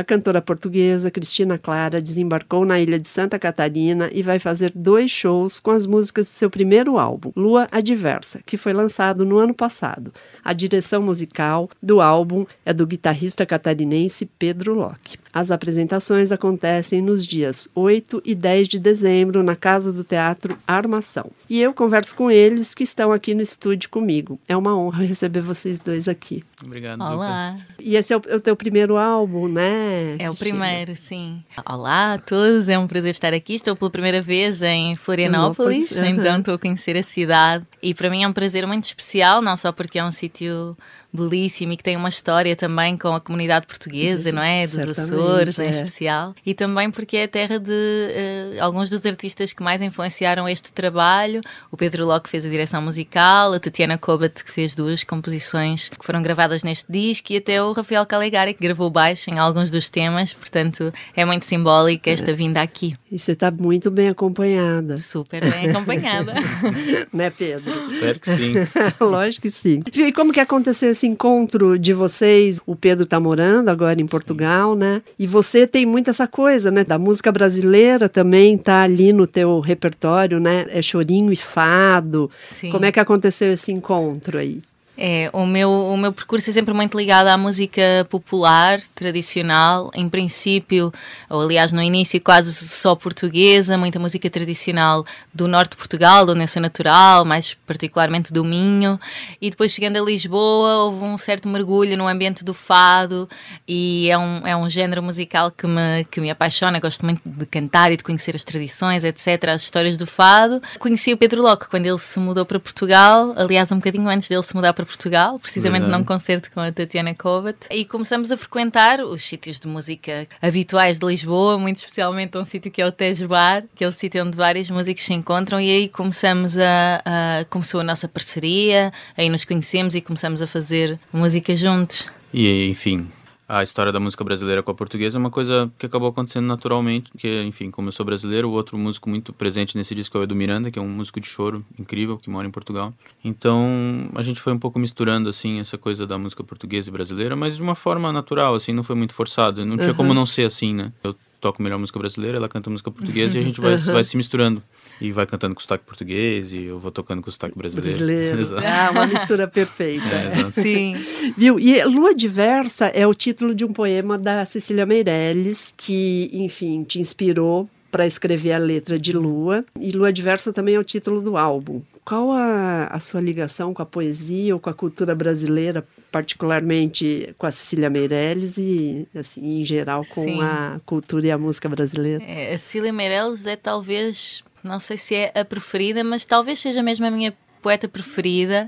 A 0.00 0.02
cantora 0.02 0.40
portuguesa 0.40 1.10
Cristina 1.10 1.58
Clara 1.58 2.00
desembarcou 2.00 2.64
na 2.64 2.80
ilha 2.80 2.98
de 2.98 3.06
Santa 3.06 3.38
Catarina 3.38 4.08
e 4.14 4.22
vai 4.22 4.38
fazer 4.38 4.72
dois 4.74 5.10
shows 5.10 5.60
com 5.60 5.70
as 5.70 5.84
músicas 5.84 6.24
de 6.24 6.32
seu 6.32 6.48
primeiro 6.48 6.96
álbum, 6.96 7.30
Lua 7.36 7.68
Adversa, 7.70 8.40
que 8.46 8.56
foi 8.56 8.72
lançado 8.72 9.26
no 9.26 9.36
ano 9.36 9.52
passado. 9.52 10.10
A 10.42 10.54
direção 10.54 11.02
musical 11.02 11.68
do 11.82 12.00
álbum 12.00 12.46
é 12.64 12.72
do 12.72 12.86
guitarrista 12.86 13.44
catarinense 13.44 14.24
Pedro 14.24 14.72
Locke. 14.72 15.18
As 15.34 15.50
apresentações 15.50 16.32
acontecem 16.32 17.02
nos 17.02 17.26
dias 17.26 17.68
8 17.74 18.22
e 18.24 18.34
10 18.34 18.68
de 18.68 18.78
dezembro 18.78 19.42
na 19.42 19.54
Casa 19.54 19.92
do 19.92 20.02
Teatro 20.02 20.58
Armação. 20.66 21.30
E 21.48 21.60
eu 21.60 21.74
converso 21.74 22.16
com 22.16 22.30
eles 22.30 22.74
que 22.74 22.82
estão 22.84 23.12
aqui 23.12 23.34
no 23.34 23.42
estúdio 23.42 23.90
comigo. 23.90 24.40
É 24.48 24.56
uma 24.56 24.76
honra 24.76 25.04
receber 25.04 25.42
vocês 25.42 25.78
dois 25.78 26.08
aqui. 26.08 26.42
Obrigado, 26.64 27.02
Olá. 27.02 27.56
E 27.78 27.96
esse 27.96 28.12
é 28.12 28.16
o, 28.16 28.22
é 28.26 28.36
o 28.36 28.40
teu 28.40 28.56
primeiro 28.56 28.96
álbum, 28.96 29.46
né? 29.46 29.89
É 30.18 30.30
o 30.30 30.34
Cristina? 30.34 30.36
primeiro, 30.36 30.96
sim. 30.96 31.44
Olá 31.66 32.14
a 32.14 32.18
todos, 32.18 32.68
é 32.68 32.78
um 32.78 32.86
prazer 32.86 33.10
estar 33.10 33.34
aqui. 33.34 33.54
Estou 33.54 33.76
pela 33.76 33.90
primeira 33.90 34.22
vez 34.22 34.62
em 34.62 34.94
Florianópolis, 34.94 35.98
aham. 35.98 36.08
então 36.08 36.38
estou 36.38 36.54
a 36.54 36.58
conhecer 36.58 36.96
a 36.96 37.02
cidade. 37.02 37.66
E 37.82 37.94
para 37.94 38.08
mim 38.10 38.22
é 38.22 38.28
um 38.28 38.32
prazer 38.32 38.66
muito 38.66 38.84
especial, 38.84 39.42
não 39.42 39.56
só 39.56 39.72
porque 39.72 39.98
é 39.98 40.04
um 40.04 40.12
sítio 40.12 40.76
belíssimo 41.12 41.72
e 41.72 41.76
que 41.76 41.82
tem 41.82 41.96
uma 41.96 42.08
história 42.08 42.54
também 42.54 42.96
com 42.96 43.14
a 43.14 43.20
comunidade 43.20 43.66
portuguesa, 43.66 44.30
não 44.32 44.42
é? 44.42 44.66
Dos 44.66 44.98
Açores, 44.98 45.58
em 45.58 45.66
é. 45.66 45.70
especial. 45.70 46.34
E 46.44 46.54
também 46.54 46.90
porque 46.90 47.16
é 47.16 47.24
a 47.24 47.28
terra 47.28 47.58
de 47.58 47.72
eh, 47.72 48.58
alguns 48.60 48.88
dos 48.88 49.04
artistas 49.04 49.52
que 49.52 49.62
mais 49.62 49.82
influenciaram 49.82 50.48
este 50.48 50.72
trabalho. 50.72 51.40
O 51.70 51.76
Pedro 51.76 52.06
Locke 52.06 52.28
fez 52.28 52.46
a 52.46 52.48
direção 52.48 52.80
musical, 52.80 53.52
a 53.52 53.60
Tatiana 53.60 53.98
Kobat 53.98 54.44
que 54.44 54.50
fez 54.50 54.74
duas 54.74 55.02
composições 55.02 55.88
que 55.88 56.04
foram 56.04 56.22
gravadas 56.22 56.62
neste 56.62 56.90
disco 56.90 57.32
e 57.32 57.36
até 57.36 57.62
o 57.62 57.72
Rafael 57.72 58.06
Calegari 58.06 58.54
que 58.54 58.62
gravou 58.62 58.90
baixo 58.90 59.30
em 59.30 59.38
alguns 59.38 59.70
dos 59.70 59.88
temas. 59.88 60.32
Portanto, 60.32 60.92
é 61.14 61.24
muito 61.24 61.46
simbólica 61.46 62.10
esta 62.10 62.32
vinda 62.32 62.62
aqui. 62.62 62.96
E 63.10 63.18
você 63.18 63.32
está 63.32 63.50
muito 63.50 63.90
bem 63.90 64.08
acompanhada, 64.08 64.96
Super 64.96 65.40
bem 65.50 65.70
acompanhada. 65.70 66.34
né, 67.12 67.30
Pedro? 67.30 67.82
Espero 67.82 68.20
que 68.20 68.30
sim. 68.30 68.52
Lógico 69.00 69.42
que 69.42 69.50
sim. 69.50 69.82
E 69.92 70.12
como 70.12 70.32
que 70.32 70.40
aconteceu 70.40 70.90
esse 70.90 70.99
encontro 71.06 71.78
de 71.78 71.92
vocês? 71.92 72.60
O 72.66 72.74
Pedro 72.76 73.04
está 73.04 73.18
morando 73.18 73.68
agora 73.68 74.00
em 74.00 74.06
Portugal, 74.06 74.74
né? 74.74 75.02
E 75.18 75.26
você 75.26 75.66
tem 75.66 75.84
muito 75.84 76.10
essa 76.10 76.26
coisa, 76.26 76.70
né? 76.70 76.84
Da 76.84 76.98
música 76.98 77.30
brasileira 77.32 78.08
também 78.08 78.56
tá 78.56 78.82
ali 78.82 79.12
no 79.12 79.26
teu 79.26 79.60
repertório, 79.60 80.40
né? 80.40 80.66
É 80.70 80.80
chorinho 80.82 81.32
e 81.32 81.36
fado. 81.36 82.30
Sim. 82.36 82.70
Como 82.70 82.84
é 82.84 82.92
que 82.92 83.00
aconteceu 83.00 83.52
esse 83.52 83.72
encontro 83.72 84.38
aí? 84.38 84.60
É, 85.02 85.30
o 85.32 85.46
meu, 85.46 85.70
o 85.70 85.96
meu 85.96 86.12
percurso 86.12 86.50
é 86.50 86.52
sempre 86.52 86.74
muito 86.74 86.94
ligado 86.94 87.28
à 87.28 87.38
música 87.38 88.06
popular, 88.10 88.78
tradicional, 88.94 89.90
em 89.94 90.06
princípio, 90.10 90.92
ou 91.30 91.40
aliás 91.40 91.72
no 91.72 91.82
início 91.82 92.20
quase 92.20 92.52
só 92.52 92.94
portuguesa, 92.94 93.78
muita 93.78 93.98
música 93.98 94.28
tradicional 94.28 95.06
do 95.32 95.48
norte 95.48 95.70
de 95.70 95.78
Portugal, 95.78 96.26
onde 96.28 96.44
eu 96.54 96.60
natural, 96.60 97.24
mais 97.24 97.54
particularmente 97.66 98.30
do 98.30 98.44
Minho, 98.44 99.00
e 99.40 99.48
depois 99.48 99.72
chegando 99.72 99.96
a 99.96 100.02
Lisboa 100.02 100.84
houve 100.84 101.02
um 101.02 101.16
certo 101.16 101.48
mergulho 101.48 101.96
no 101.96 102.06
ambiente 102.06 102.44
do 102.44 102.52
fado 102.52 103.26
e 103.66 104.10
é 104.10 104.18
um, 104.18 104.46
é 104.46 104.54
um 104.54 104.68
género 104.68 105.02
musical 105.02 105.50
que 105.50 105.66
me, 105.66 106.04
que 106.10 106.20
me 106.20 106.28
apaixona, 106.28 106.78
gosto 106.78 107.06
muito 107.06 107.22
de 107.24 107.46
cantar 107.46 107.90
e 107.90 107.96
de 107.96 108.04
conhecer 108.04 108.36
as 108.36 108.44
tradições, 108.44 109.02
etc., 109.02 109.48
as 109.48 109.62
histórias 109.62 109.96
do 109.96 110.06
fado. 110.06 110.60
Conheci 110.78 111.10
o 111.10 111.16
Pedro 111.16 111.40
Locke 111.40 111.70
quando 111.70 111.86
ele 111.86 111.96
se 111.96 112.18
mudou 112.18 112.44
para 112.44 112.60
Portugal, 112.60 113.32
aliás 113.34 113.72
um 113.72 113.76
bocadinho 113.76 114.06
antes 114.06 114.28
dele 114.28 114.42
se 114.42 114.54
mudar 114.54 114.74
para 114.74 114.89
Portugal, 114.90 115.38
precisamente 115.38 115.82
Verdade. 115.82 116.00
num 116.00 116.04
concerto 116.04 116.50
com 116.50 116.60
a 116.60 116.72
Tatiana 116.72 117.14
Kovat. 117.14 117.56
E 117.70 117.84
começamos 117.84 118.30
a 118.32 118.36
frequentar 118.36 119.00
os 119.00 119.22
sítios 119.24 119.60
de 119.60 119.68
música 119.68 120.26
habituais 120.42 120.98
de 120.98 121.06
Lisboa, 121.06 121.56
muito 121.58 121.78
especialmente 121.78 122.36
um 122.36 122.44
sítio 122.44 122.70
que 122.70 122.82
é 122.82 122.86
o 122.86 122.92
Tejo 122.92 123.28
Bar, 123.28 123.64
que 123.74 123.84
é 123.84 123.88
o 123.88 123.92
sítio 123.92 124.24
onde 124.24 124.36
vários 124.36 124.68
músicos 124.68 125.04
se 125.04 125.14
encontram. 125.14 125.60
E 125.60 125.70
aí 125.70 125.88
começamos 125.88 126.58
a, 126.58 127.02
a- 127.04 127.44
começou 127.48 127.80
a 127.80 127.84
nossa 127.84 128.08
parceria, 128.08 128.92
aí 129.16 129.28
nos 129.28 129.44
conhecemos 129.44 129.94
e 129.94 130.00
começamos 130.00 130.42
a 130.42 130.46
fazer 130.46 130.98
música 131.12 131.54
juntos. 131.54 132.06
E, 132.34 132.68
enfim, 132.68 133.08
a 133.50 133.64
história 133.64 133.90
da 133.90 133.98
música 133.98 134.22
brasileira 134.22 134.62
com 134.62 134.70
a 134.70 134.74
portuguesa 134.74 135.18
é 135.18 135.20
uma 135.20 135.30
coisa 135.30 135.68
que 135.76 135.84
acabou 135.84 136.08
acontecendo 136.08 136.46
naturalmente, 136.46 137.10
porque, 137.10 137.42
enfim, 137.42 137.68
como 137.68 137.88
eu 137.88 137.92
sou 137.92 138.06
brasileiro, 138.06 138.48
o 138.48 138.52
outro 138.52 138.78
músico 138.78 139.10
muito 139.10 139.32
presente 139.32 139.76
nesse 139.76 139.92
disco 139.92 140.16
é 140.16 140.20
o 140.20 140.22
Edu 140.22 140.36
Miranda, 140.36 140.70
que 140.70 140.78
é 140.78 140.82
um 140.82 140.88
músico 140.88 141.18
de 141.18 141.26
choro 141.26 141.64
incrível, 141.76 142.16
que 142.16 142.30
mora 142.30 142.46
em 142.46 142.50
Portugal. 142.50 142.94
Então, 143.24 144.08
a 144.14 144.22
gente 144.22 144.40
foi 144.40 144.52
um 144.52 144.58
pouco 144.58 144.78
misturando, 144.78 145.28
assim, 145.28 145.58
essa 145.58 145.76
coisa 145.76 146.06
da 146.06 146.16
música 146.16 146.44
portuguesa 146.44 146.88
e 146.88 146.92
brasileira, 146.92 147.34
mas 147.34 147.56
de 147.56 147.62
uma 147.62 147.74
forma 147.74 148.12
natural, 148.12 148.54
assim, 148.54 148.72
não 148.72 148.84
foi 148.84 148.94
muito 148.94 149.14
forçado. 149.14 149.66
Não 149.66 149.76
tinha 149.76 149.94
como 149.94 150.14
não 150.14 150.24
ser 150.24 150.44
assim, 150.44 150.72
né? 150.72 150.92
Eu 151.02 151.12
toco 151.40 151.62
melhor 151.62 151.78
música 151.78 151.98
brasileira, 151.98 152.36
ela 152.36 152.48
canta 152.48 152.70
música 152.70 152.90
portuguesa 152.90 153.36
e 153.36 153.40
a 153.40 153.42
gente 153.44 153.60
vai, 153.60 153.76
vai 153.76 154.04
se 154.04 154.16
misturando. 154.16 154.62
E 155.00 155.10
vai 155.12 155.26
cantando 155.26 155.54
com 155.54 155.60
sotaque 155.62 155.84
português 155.84 156.52
e 156.52 156.64
eu 156.64 156.78
vou 156.78 156.90
tocando 156.90 157.22
com 157.22 157.30
sotaque 157.30 157.56
brasileiro. 157.56 157.98
Brasileiro. 157.98 158.60
Ah, 158.70 158.90
uma 158.92 159.06
mistura 159.06 159.48
perfeita. 159.48 160.04
É. 160.04 160.50
Sim. 160.50 160.94
Viu? 161.36 161.58
E 161.58 161.82
Lua 161.84 162.14
Diversa 162.14 162.86
é 162.86 163.06
o 163.06 163.14
título 163.14 163.54
de 163.54 163.64
um 163.64 163.72
poema 163.72 164.18
da 164.18 164.44
Cecília 164.44 164.84
Meirelles, 164.84 165.72
que, 165.76 166.30
enfim, 166.32 166.84
te 166.84 167.00
inspirou 167.00 167.68
para 167.90 168.06
escrever 168.06 168.52
a 168.52 168.58
letra 168.58 168.98
de 168.98 169.12
Lua. 169.12 169.64
E 169.80 169.90
Lua 169.92 170.12
Diversa 170.12 170.52
também 170.52 170.74
é 170.74 170.78
o 170.78 170.84
título 170.84 171.20
do 171.20 171.36
álbum. 171.36 171.80
Qual 172.04 172.32
a, 172.32 172.86
a 172.86 173.00
sua 173.00 173.20
ligação 173.20 173.74
com 173.74 173.82
a 173.82 173.86
poesia 173.86 174.54
ou 174.54 174.60
com 174.60 174.70
a 174.70 174.74
cultura 174.74 175.14
brasileira, 175.14 175.86
particularmente 176.10 177.34
com 177.38 177.46
a 177.46 177.52
Cecília 177.52 177.88
Meirelles 177.88 178.58
e, 178.58 179.06
assim, 179.14 179.60
em 179.60 179.64
geral, 179.64 180.04
com 180.04 180.22
Sim. 180.22 180.40
a 180.42 180.80
cultura 180.84 181.26
e 181.26 181.30
a 181.30 181.38
música 181.38 181.68
brasileira? 181.68 182.22
É, 182.24 182.54
a 182.54 182.58
Cecília 182.58 182.92
Meirelles 182.92 183.46
é 183.46 183.56
talvez, 183.56 184.42
não 184.62 184.80
sei 184.80 184.96
se 184.96 185.14
é 185.14 185.32
a 185.34 185.44
preferida, 185.44 186.02
mas 186.02 186.24
talvez 186.24 186.58
seja 186.58 186.82
mesmo 186.82 187.06
a 187.06 187.10
minha 187.10 187.32
poeta 187.60 187.88
preferida 187.88 188.66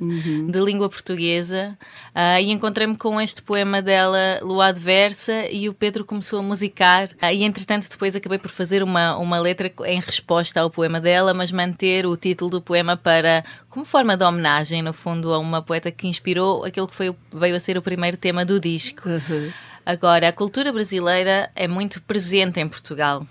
de 0.48 0.60
língua 0.60 0.88
portuguesa. 0.88 1.76
Ah, 2.14 2.40
e 2.40 2.50
encontrei-me 2.50 2.96
com 2.96 3.20
este 3.20 3.42
poema 3.42 3.80
dela, 3.80 4.40
Lua 4.42 4.66
Adversa, 4.66 5.46
e 5.50 5.68
o 5.68 5.74
Pedro 5.74 6.04
começou 6.04 6.38
a 6.38 6.42
musicar. 6.42 7.10
Ah, 7.20 7.32
e 7.32 7.42
entretanto, 7.42 7.88
depois 7.88 8.14
acabei 8.14 8.38
por 8.38 8.50
fazer 8.50 8.82
uma, 8.82 9.16
uma 9.16 9.38
letra 9.38 9.72
em 9.86 10.00
resposta 10.00 10.60
ao 10.60 10.70
poema 10.70 11.00
dela, 11.00 11.32
mas 11.34 11.50
manter 11.50 12.06
o 12.06 12.16
título 12.16 12.50
do 12.50 12.60
poema 12.60 12.96
para 12.96 13.44
como 13.68 13.84
forma 13.84 14.16
de 14.16 14.24
homenagem, 14.24 14.82
no 14.82 14.92
fundo, 14.92 15.32
a 15.32 15.38
uma 15.38 15.62
poeta 15.62 15.90
que 15.90 16.06
inspirou 16.06 16.64
aquele 16.64 16.86
que 16.86 16.94
foi, 16.94 17.14
veio 17.32 17.56
a 17.56 17.60
ser 17.60 17.78
o 17.78 17.82
primeiro 17.82 18.16
tema 18.16 18.44
do 18.44 18.60
disco. 18.60 19.08
Uhum. 19.08 19.50
Agora, 19.84 20.28
a 20.28 20.32
cultura 20.32 20.72
brasileira 20.72 21.50
é 21.56 21.66
muito 21.66 22.00
presente 22.02 22.60
em 22.60 22.68
Portugal 22.68 23.26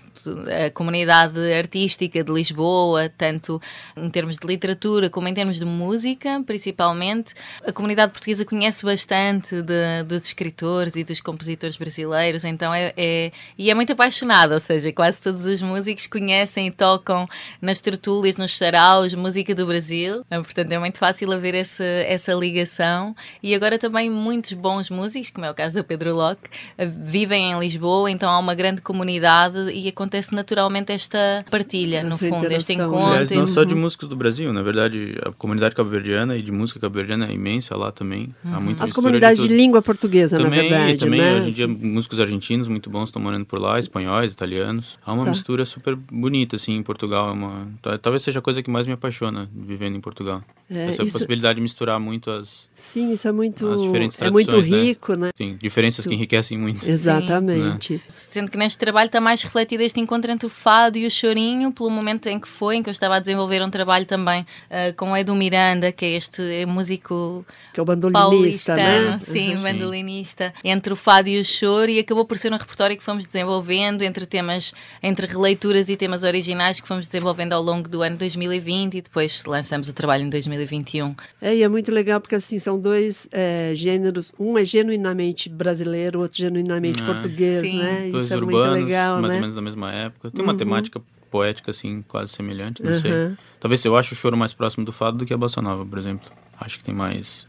a 0.66 0.70
comunidade 0.70 1.38
artística 1.52 2.22
de 2.22 2.32
Lisboa, 2.32 3.10
tanto 3.16 3.60
em 3.96 4.08
termos 4.08 4.36
de 4.36 4.46
literatura 4.46 5.10
como 5.10 5.28
em 5.28 5.34
termos 5.34 5.58
de 5.58 5.64
música, 5.64 6.42
principalmente. 6.46 7.34
A 7.66 7.72
comunidade 7.72 8.12
portuguesa 8.12 8.44
conhece 8.44 8.84
bastante 8.84 9.60
de, 9.62 10.02
dos 10.06 10.24
escritores 10.24 10.94
e 10.96 11.04
dos 11.04 11.20
compositores 11.20 11.76
brasileiros, 11.76 12.44
então 12.44 12.72
é, 12.72 12.92
é, 12.96 13.32
e 13.58 13.70
é 13.70 13.74
muito 13.74 13.92
apaixonada, 13.92 14.54
ou 14.54 14.60
seja, 14.60 14.92
quase 14.92 15.20
todos 15.20 15.44
os 15.44 15.60
músicos 15.60 16.06
conhecem 16.06 16.68
e 16.68 16.70
tocam 16.70 17.28
nas 17.60 17.80
tertúlias, 17.80 18.36
nos 18.36 18.56
saraus, 18.56 19.14
música 19.14 19.54
do 19.54 19.66
Brasil, 19.66 20.24
ah, 20.30 20.40
portanto 20.40 20.70
é 20.70 20.78
muito 20.78 20.98
fácil 20.98 21.32
haver 21.32 21.54
essa, 21.54 21.84
essa 21.84 22.32
ligação. 22.32 23.14
E 23.42 23.54
agora 23.54 23.78
também 23.78 24.08
muitos 24.08 24.52
bons 24.52 24.90
músicos, 24.90 25.30
como 25.30 25.46
é 25.46 25.50
o 25.50 25.54
caso 25.54 25.80
do 25.80 25.84
Pedro 25.84 26.14
Locke, 26.14 26.48
vivem 26.78 27.52
em 27.52 27.58
Lisboa, 27.58 28.10
então 28.10 28.30
há 28.30 28.38
uma 28.38 28.54
grande 28.54 28.80
comunidade 28.80 29.70
e 29.72 29.88
acontece 29.88 30.01
acontece 30.02 30.34
naturalmente 30.34 30.92
esta 30.92 31.44
partilha, 31.50 31.98
Essa 31.98 32.08
no 32.08 32.18
fundo, 32.18 32.50
este 32.50 32.76
né? 32.76 32.84
encontro. 32.84 33.06
Aliás, 33.06 33.30
não 33.30 33.46
só 33.46 33.62
de 33.64 33.74
músicos 33.74 34.08
do 34.08 34.16
Brasil, 34.16 34.52
na 34.52 34.62
verdade, 34.62 35.16
a 35.24 35.30
comunidade 35.32 35.74
cabo-verdiana 35.74 36.36
e 36.36 36.42
de 36.42 36.50
música 36.50 36.80
cabo-verdiana 36.80 37.28
é 37.28 37.32
imensa 37.32 37.76
lá 37.76 37.92
também. 37.92 38.34
Uhum. 38.44 38.54
Há 38.54 38.60
muita 38.60 38.84
As 38.84 38.92
comunidades 38.92 39.40
de, 39.40 39.48
de, 39.48 39.54
língua 39.54 39.80
portuguesa, 39.80 40.36
também, 40.36 40.50
na 40.50 40.76
verdade. 40.76 40.98
Também, 40.98 41.20
né? 41.20 41.34
hoje 41.36 41.48
em 41.48 41.52
dia, 41.52 41.68
músicos 41.68 42.18
argentinos 42.18 42.68
muito 42.68 42.90
bons 42.90 43.08
estão 43.08 43.22
morando 43.22 43.46
por 43.46 43.60
lá, 43.60 43.78
espanhóis, 43.78 44.32
italianos. 44.32 44.98
Há 45.04 45.12
uma 45.12 45.24
tá. 45.24 45.30
mistura 45.30 45.64
super 45.64 45.94
bonita, 45.94 46.56
assim, 46.56 46.76
em 46.76 46.82
Portugal. 46.82 47.28
É 47.28 47.32
uma, 47.32 47.68
talvez 48.00 48.22
seja 48.22 48.40
a 48.40 48.42
coisa 48.42 48.62
que 48.62 48.70
mais 48.70 48.86
me 48.86 48.92
apaixona 48.92 49.48
vivendo 49.54 49.96
em 49.96 50.00
Portugal. 50.00 50.42
É, 50.74 50.90
Essa 50.90 51.02
isso... 51.02 51.12
possibilidade 51.12 51.56
de 51.56 51.60
misturar 51.60 52.00
muito 52.00 52.30
as. 52.30 52.68
Sim, 52.74 53.12
isso 53.12 53.28
é 53.28 53.32
muito. 53.32 53.68
As 53.70 53.80
diferentes 53.80 54.20
é 54.20 54.30
muito 54.30 54.56
né? 54.56 54.62
rico, 54.62 55.14
né? 55.14 55.26
né? 55.26 55.30
Sim, 55.36 55.56
diferenças 55.60 56.06
que 56.06 56.14
enriquecem 56.14 56.58
muito. 56.58 56.88
Exatamente. 56.88 57.94
Né? 57.94 58.00
Sendo 58.08 58.50
que 58.50 58.56
neste 58.56 58.78
trabalho 58.78 59.06
está 59.06 59.20
mais 59.20 59.42
refletido 59.42 59.82
este 59.82 60.00
encontro 60.00 60.30
entre 60.30 60.46
o 60.46 60.50
fado 60.50 60.98
e 60.98 61.06
o 61.06 61.10
chorinho, 61.10 61.72
pelo 61.72 61.90
momento 61.90 62.26
em 62.26 62.40
que 62.40 62.48
foi, 62.48 62.76
em 62.76 62.82
que 62.82 62.88
eu 62.88 62.92
estava 62.92 63.16
a 63.16 63.20
desenvolver 63.20 63.62
um 63.62 63.70
trabalho 63.70 64.06
também 64.06 64.42
uh, 64.42 64.94
com 64.96 65.12
o 65.12 65.16
Edu 65.16 65.34
Miranda, 65.34 65.92
que 65.92 66.04
é 66.04 66.16
este 66.16 66.66
músico 66.66 67.44
que 67.72 67.80
é 67.80 67.82
o 67.82 67.86
bandolinista, 67.86 68.76
né? 68.76 69.18
Sim, 69.18 69.54
uhum. 69.54 69.62
bandolinista, 69.62 70.52
entre 70.62 70.92
o 70.92 70.96
fado 70.96 71.28
e 71.28 71.40
o 71.40 71.44
choro, 71.44 71.90
e 71.90 71.98
acabou 71.98 72.24
por 72.24 72.38
ser 72.38 72.52
um 72.52 72.56
repertório 72.56 72.96
que 72.96 73.02
fomos 73.02 73.24
desenvolvendo 73.24 74.02
entre 74.02 74.26
temas, 74.26 74.74
entre 75.02 75.26
releituras 75.26 75.88
e 75.88 75.96
temas 75.96 76.22
originais 76.22 76.80
que 76.80 76.86
fomos 76.86 77.06
desenvolvendo 77.06 77.54
ao 77.54 77.62
longo 77.62 77.88
do 77.88 78.02
ano 78.02 78.16
2020 78.16 78.98
e 78.98 79.02
depois 79.02 79.42
lançamos 79.46 79.88
o 79.88 79.92
trabalho 79.92 80.24
em 80.24 80.28
2021. 80.64 81.14
É, 81.40 81.56
e 81.56 81.62
é 81.62 81.68
muito 81.68 81.90
legal 81.90 82.20
porque 82.20 82.34
assim 82.34 82.58
são 82.58 82.78
dois 82.78 83.28
é, 83.32 83.72
gêneros, 83.74 84.32
um 84.38 84.56
é 84.56 84.64
genuinamente 84.64 85.48
brasileiro, 85.48 86.18
o 86.18 86.22
outro 86.22 86.38
genuinamente 86.38 87.02
ah, 87.02 87.06
português, 87.06 87.62
sim. 87.62 87.78
né? 87.78 88.08
Dois 88.10 88.24
Isso 88.24 88.34
é 88.34 88.36
urbanos, 88.36 88.66
muito 88.66 88.84
legal, 88.84 89.20
mais 89.20 89.32
né? 89.32 89.34
ou 89.36 89.40
menos 89.40 89.54
da 89.54 89.62
mesma 89.62 89.92
época. 89.92 90.30
Tem 90.30 90.42
uma 90.42 90.52
uhum. 90.52 90.58
temática 90.58 91.02
poética 91.30 91.70
assim 91.70 92.02
quase 92.06 92.32
semelhante, 92.32 92.82
não 92.82 92.92
uhum. 92.92 93.00
sei. 93.00 93.12
Talvez 93.58 93.84
eu 93.84 93.96
acho 93.96 94.14
o 94.14 94.16
choro 94.16 94.36
mais 94.36 94.52
próximo 94.52 94.84
do 94.84 94.92
fado 94.92 95.18
do 95.18 95.26
que 95.26 95.32
a 95.32 95.38
bossa 95.38 95.62
nova, 95.62 95.84
por 95.84 95.98
exemplo. 95.98 96.30
Acho 96.60 96.78
que 96.78 96.84
tem 96.84 96.94
mais 96.94 97.46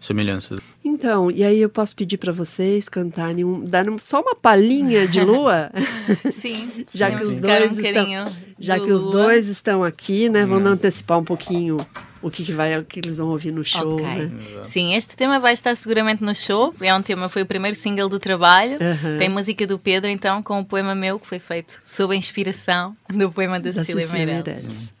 semelhanças. 0.00 0.58
Então, 0.82 1.30
e 1.30 1.44
aí 1.44 1.60
eu 1.60 1.68
posso 1.68 1.94
pedir 1.94 2.16
para 2.16 2.32
vocês 2.32 2.88
cantarem, 2.88 3.44
um, 3.44 3.62
dar 3.62 3.84
só 4.00 4.20
uma 4.20 4.34
palhinha 4.34 5.06
de 5.06 5.20
lua? 5.20 5.70
Sim. 6.32 6.86
já 6.92 7.10
que 7.10 7.22
os 7.22 7.38
dois 7.38 7.72
um 7.72 7.80
estão, 7.80 8.32
já 8.58 8.80
que 8.80 8.90
os 8.90 9.06
dois 9.06 9.46
estão 9.46 9.84
aqui, 9.84 10.28
né? 10.28 10.46
Vamos 10.46 10.70
antecipar 10.70 11.18
um 11.18 11.24
pouquinho 11.24 11.86
o 12.22 12.30
que, 12.30 12.44
que, 12.44 12.52
vai, 12.52 12.78
o 12.78 12.84
que 12.84 13.00
eles 13.00 13.18
vão 13.18 13.28
ouvir 13.28 13.50
no 13.50 13.64
show, 13.64 13.94
okay. 13.94 14.06
né? 14.06 14.30
Sim, 14.64 14.94
este 14.94 15.16
tema 15.16 15.40
vai 15.40 15.54
estar 15.54 15.74
seguramente 15.74 16.22
no 16.22 16.34
show. 16.34 16.74
É 16.80 16.94
um 16.94 17.02
tema, 17.02 17.28
foi 17.28 17.42
o 17.42 17.46
primeiro 17.46 17.76
single 17.76 18.08
do 18.08 18.18
trabalho. 18.18 18.72
Uhum. 18.72 19.18
Tem 19.18 19.28
música 19.28 19.66
do 19.66 19.78
Pedro, 19.78 20.10
então, 20.10 20.42
com 20.42 20.60
o 20.60 20.64
poema 20.64 20.94
meu 20.94 21.18
que 21.18 21.26
foi 21.26 21.38
feito 21.38 21.80
sob 21.82 22.14
a 22.14 22.16
inspiração 22.16 22.94
do 23.08 23.30
poema 23.30 23.58
da, 23.58 23.70
da 23.70 23.72
Cecília, 23.72 24.06
Cecília 24.06 24.26
Meirelles. 24.26 24.66
Meirelles. 24.66 25.00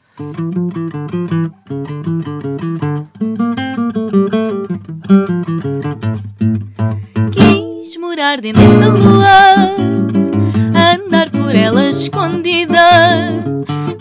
Quis 7.32 7.96
morar 7.96 8.40
dentro 8.40 8.62
da 8.78 8.88
lua, 8.88 9.76
andar 10.94 11.30
por 11.30 11.54
ela 11.54 11.86
escondida, 11.90 12.80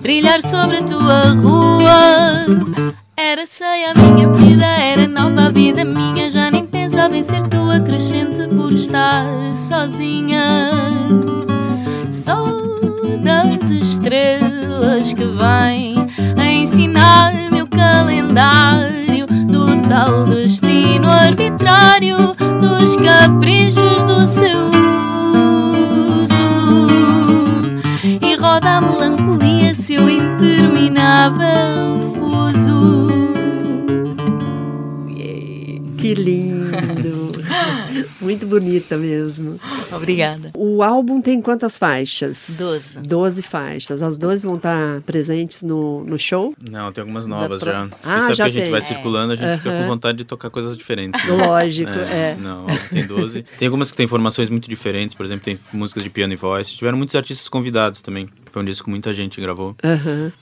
brilhar 0.02 0.42
sobre 0.42 0.78
a 0.78 0.84
tua 0.84 1.32
rua. 1.32 3.00
Era 3.22 3.46
cheia 3.46 3.92
a 3.92 3.94
minha 3.94 4.32
vida, 4.32 4.66
era 4.66 5.06
nova 5.06 5.48
a 5.48 5.50
vida 5.50 5.84
minha. 5.84 6.32
Já 6.32 6.50
nem 6.50 6.66
pensava 6.66 7.18
em 7.18 7.22
ser 7.22 7.46
tua 7.50 7.78
crescente 7.82 8.48
por 8.48 8.72
estar 8.72 9.26
sozinha. 9.54 10.72
Sou 12.10 13.18
das 13.22 13.70
estrelas 13.70 15.12
que 15.12 15.26
vêm 15.26 15.96
a 16.38 16.46
ensinar-me 16.50 17.62
o 17.62 17.68
calendário 17.68 19.28
do 19.28 19.82
tal 19.90 20.26
destino 20.26 21.10
arbitrário 21.10 22.16
dos 22.62 22.96
caprichos 22.96 23.79
Muito 38.30 38.46
bonita 38.46 38.96
mesmo. 38.96 39.60
Obrigada. 39.92 40.52
O 40.56 40.84
álbum 40.84 41.20
tem 41.20 41.42
quantas 41.42 41.80
faixas? 41.80 42.58
Doze. 42.60 43.00
Doze 43.00 43.42
faixas. 43.42 44.04
As 44.04 44.20
doze 44.20 44.46
vão 44.46 44.56
estar 44.56 45.02
presentes 45.02 45.64
no, 45.64 46.04
no 46.04 46.16
show? 46.16 46.54
Não, 46.70 46.92
tem 46.92 47.02
algumas 47.02 47.26
novas 47.26 47.60
pra... 47.60 47.72
já. 47.72 47.90
Ah, 48.04 48.28
Você 48.28 48.36
já 48.36 48.44
que 48.44 48.50
a 48.50 48.54
gente 48.54 48.62
tem. 48.62 48.72
vai 48.72 48.82
circulando, 48.84 49.34
a 49.34 49.36
gente 49.36 49.58
fica 49.58 49.72
com 49.72 49.88
vontade 49.88 50.20
de 50.20 50.26
tocar 50.26 50.52
coisas 50.52 50.78
diferentes. 50.78 51.20
Né? 51.26 51.44
Lógico, 51.44 51.90
é, 51.90 52.32
é. 52.32 52.38
Não, 52.40 52.68
tem 52.92 53.08
doze. 53.08 53.44
tem 53.58 53.68
algumas 53.68 53.90
que 53.90 53.98
tem 53.98 54.06
formações 54.06 54.48
muito 54.48 54.70
diferentes, 54.70 55.16
por 55.16 55.26
exemplo, 55.26 55.46
tem 55.46 55.60
músicas 55.74 56.04
de 56.04 56.12
piano 56.12 56.32
e 56.32 56.36
voz. 56.36 56.72
Tiveram 56.72 57.00
muitos 57.00 57.16
artistas 57.16 57.50
convidados 57.50 58.00
também. 58.00 58.30
Foi 58.52 58.62
um 58.62 58.66
disco 58.66 58.86
que 58.86 58.92
muita 58.92 59.12
gente 59.12 59.42
gravou. 59.42 59.76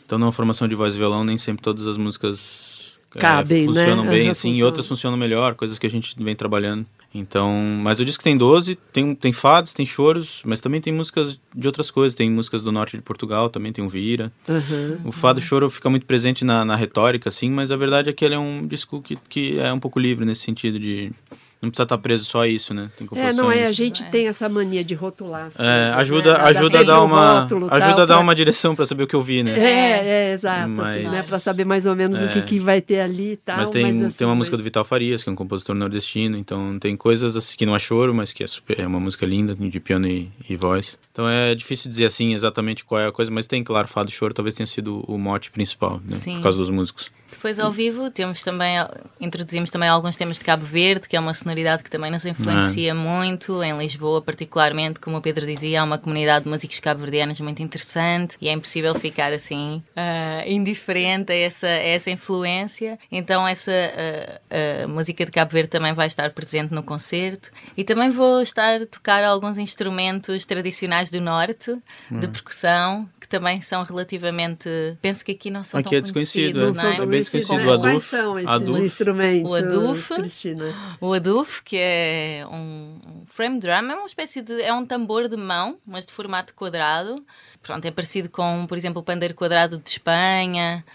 Então, 0.06 0.19
numa 0.19 0.34
formação 0.34 0.67
de 0.67 0.76
voz 0.76 0.93
e 0.93 0.97
violão, 0.97 1.23
nem 1.23 1.38
sempre 1.38 1.63
todas 1.63 1.88
as 1.88 1.95
músicas 1.95 2.97
é, 3.15 3.19
Cabem, 3.19 3.63
é, 3.63 3.65
funcionam 3.65 4.04
né? 4.04 4.12
bem, 4.12 4.26
uhum, 4.26 4.32
assim, 4.32 4.54
e 4.54 4.63
outras 4.63 4.86
funcionam 4.86 5.17
melhor, 5.17 5.56
coisas 5.56 5.80
que 5.80 5.88
a 5.88 5.89
gente 5.89 6.15
vem 6.21 6.36
trabalhando. 6.36 6.86
Então, 7.17 7.51
mas 7.84 7.99
eu 7.99 8.06
disse 8.06 8.17
que 8.17 8.23
tem 8.23 8.38
12, 8.38 8.75
tem, 8.93 9.15
tem 9.15 9.34
fados, 9.34 9.73
tem 9.73 9.86
choros, 9.86 10.41
mas 10.45 10.62
também 10.62 10.80
tem 10.80 10.93
músicas 10.93 11.39
de 11.56 11.67
outras 11.67 11.89
coisas. 11.89 12.15
Tem 12.15 12.30
músicas 12.30 12.63
do 12.63 12.71
norte 12.71 12.97
de 12.97 13.03
Portugal, 13.03 13.49
também 13.49 13.73
tem 13.73 13.84
o 13.84 13.89
Vira. 13.89 14.32
Uhum, 14.47 14.99
o 15.06 15.12
fado 15.12 15.39
uhum. 15.39 15.45
choro 15.45 15.69
fica 15.69 15.89
muito 15.89 16.06
presente 16.06 16.45
na, 16.45 16.63
na 16.63 16.75
retórica, 16.75 17.30
assim, 17.30 17.49
mas 17.49 17.71
a 17.71 17.75
verdade 17.75 18.10
é 18.10 18.13
que 18.13 18.23
ele 18.23 18.36
é 18.36 18.39
um 18.39 18.65
disco 18.65 19.01
que, 19.01 19.17
que 19.30 19.60
é 19.60 19.71
um 19.71 19.80
pouco 19.80 19.99
livre 19.99 20.25
nesse 20.25 20.41
sentido 20.41 20.80
de 20.80 21.12
não 21.61 21.69
precisa 21.69 21.83
estar 21.83 21.97
preso 21.97 22.25
só 22.25 22.41
a 22.41 22.47
isso, 22.47 22.73
né? 22.73 22.91
é, 23.15 23.33
não 23.33 23.51
é. 23.51 23.65
A 23.65 23.71
gente 23.71 24.03
é. 24.03 24.09
tem 24.09 24.27
essa 24.27 24.47
mania 24.47 24.83
de 24.83 24.93
rotular. 24.93 25.47
As 25.47 25.59
é, 25.59 25.93
ajuda, 25.95 26.37
né? 26.37 26.43
ajuda 26.43 26.79
a 26.79 26.83
dar 26.83 27.01
uma, 27.01 27.41
rótulo, 27.41 27.67
ajuda 27.71 27.79
tal, 27.79 27.89
a 27.89 28.05
dar 28.05 28.13
pra... 28.15 28.19
uma 28.19 28.35
direção 28.35 28.75
para 28.75 28.85
saber 28.85 29.03
o 29.03 29.07
que 29.07 29.15
eu 29.15 29.21
vi, 29.21 29.41
né? 29.41 29.57
É, 29.57 30.07
é, 30.07 30.33
exato, 30.33 30.63
assim, 30.63 30.71
mas, 30.73 30.89
assim, 30.89 31.07
né? 31.09 31.23
Para 31.23 31.39
saber 31.39 31.65
mais 31.65 31.85
ou 31.87 31.95
menos 31.95 32.21
é. 32.21 32.25
o 32.25 32.29
que, 32.29 32.41
que 32.43 32.59
vai 32.59 32.79
ter 32.79 32.99
ali 32.99 33.31
e 33.31 33.37
tal. 33.37 33.57
Mas 33.57 33.69
tem, 33.71 33.83
mas, 33.83 34.05
assim, 34.05 34.17
tem 34.19 34.27
uma 34.27 34.35
mas... 34.35 34.39
música 34.39 34.57
do 34.57 34.63
Vital 34.63 34.85
Farias, 34.85 35.23
que 35.23 35.29
é 35.29 35.33
um 35.33 35.35
compositor 35.35 35.75
nordestino, 35.75 36.37
então 36.37 36.77
tem 36.79 36.95
coisas 36.95 37.35
assim, 37.35 37.57
que 37.57 37.65
não 37.65 37.75
é 37.75 37.79
choro, 37.79 38.13
mas 38.13 38.31
que 38.31 38.43
é, 38.43 38.47
super, 38.47 38.79
é 38.79 38.85
uma 38.85 38.99
música 38.99 39.25
linda 39.25 39.55
de 39.55 39.79
piano 39.79 40.07
e, 40.07 40.29
e 40.47 40.55
voz. 40.55 40.97
Então 41.11 41.27
é 41.27 41.55
difícil 41.55 41.89
dizer 41.89 42.05
assim 42.05 42.35
exatamente 42.35 42.85
qual 42.85 43.01
é 43.01 43.07
a 43.07 43.11
coisa, 43.11 43.31
mas 43.31 43.47
tem, 43.47 43.63
claro, 43.63 43.87
Fado 43.87 44.09
e 44.09 44.13
Choro 44.13 44.35
talvez 44.35 44.55
tenha 44.55 44.67
sido 44.67 45.03
o 45.07 45.17
mote 45.17 45.49
principal, 45.49 45.99
né? 46.07 46.15
Sim. 46.15 46.35
Por 46.35 46.43
causa 46.43 46.59
dos 46.59 46.69
músicos. 46.69 47.09
Depois 47.31 47.59
ao 47.59 47.71
vivo 47.71 48.09
temos 48.09 48.41
também, 48.41 48.77
introduzimos 49.19 49.69
também 49.69 49.89
alguns 49.89 50.15
temas 50.15 50.37
de 50.39 50.45
Cabo 50.45 50.65
Verde, 50.65 51.07
que 51.07 51.15
é 51.15 51.19
uma 51.19 51.33
sonoridade 51.33 51.83
que 51.83 51.89
também 51.89 52.09
nos 52.09 52.25
influencia 52.25 52.93
muito, 52.95 53.61
em 53.63 53.77
Lisboa 53.77 54.21
particularmente, 54.21 54.99
como 54.99 55.17
o 55.17 55.21
Pedro 55.21 55.45
dizia, 55.45 55.81
há 55.81 55.83
uma 55.83 55.97
comunidade 55.97 56.45
de 56.45 56.49
músicos 56.49 56.79
cabo-verdianos 56.79 57.39
muito 57.39 57.61
interessante 57.61 58.37
e 58.41 58.47
é 58.47 58.51
impossível 58.51 58.95
ficar 58.95 59.33
assim 59.33 59.83
uh, 59.95 60.49
indiferente 60.49 61.31
a 61.31 61.35
essa, 61.35 61.67
a 61.67 61.69
essa 61.69 62.09
influência. 62.09 62.97
Então 63.11 63.47
essa 63.47 63.71
uh, 63.71 64.85
uh, 64.85 64.89
música 64.89 65.25
de 65.25 65.31
Cabo 65.31 65.51
Verde 65.51 65.69
também 65.69 65.93
vai 65.93 66.07
estar 66.07 66.29
presente 66.31 66.73
no 66.73 66.83
concerto 66.83 67.51
e 67.75 67.83
também 67.83 68.09
vou 68.09 68.41
estar 68.41 68.81
a 68.81 68.85
tocar 68.85 69.23
alguns 69.23 69.57
instrumentos 69.57 70.45
tradicionais 70.45 71.09
do 71.09 71.19
Norte, 71.19 71.71
hum. 72.11 72.19
de 72.19 72.27
percussão, 72.27 73.07
que 73.27 73.29
também 73.29 73.61
são 73.61 73.83
relativamente. 73.83 74.69
Penso 75.01 75.23
que 75.23 75.33
aqui 75.33 75.51
não 75.51 75.63
são 75.63 75.81
aqui 75.81 75.89
tão 75.89 75.97
é 75.97 76.01
desconhecido, 76.01 76.53
conhecidos, 76.53 76.81
não, 76.81 76.89
é? 76.89 76.95
é 76.95 77.05
bem 77.05 77.21
desconhecido. 77.21 77.67
O 77.67 77.71
Aduf, 77.71 77.81
Quais 77.81 78.03
são 78.05 78.39
esses 78.39 78.49
Aduf, 78.49 78.81
instrumentos, 78.81 79.49
o 79.49 79.53
Aduf, 79.53 80.15
Cristina? 80.15 80.97
O 81.01 81.13
Aduf, 81.13 81.61
que 81.61 81.77
é 81.77 82.45
um, 82.49 82.99
um 83.05 83.25
frame 83.25 83.59
drum, 83.59 83.71
é 83.71 83.95
uma 83.95 84.05
espécie 84.05 84.41
de. 84.41 84.61
é 84.61 84.73
um 84.73 84.85
tambor 84.85 85.27
de 85.27 85.35
mão, 85.35 85.77
mas 85.85 86.05
de 86.05 86.13
formato 86.13 86.53
quadrado. 86.53 87.23
Pronto, 87.61 87.83
é 87.83 87.91
parecido 87.91 88.29
com, 88.29 88.65
por 88.65 88.77
exemplo, 88.77 89.01
o 89.01 89.03
pandeiro 89.03 89.33
quadrado 89.33 89.77
de 89.77 89.89
Espanha. 89.89 90.85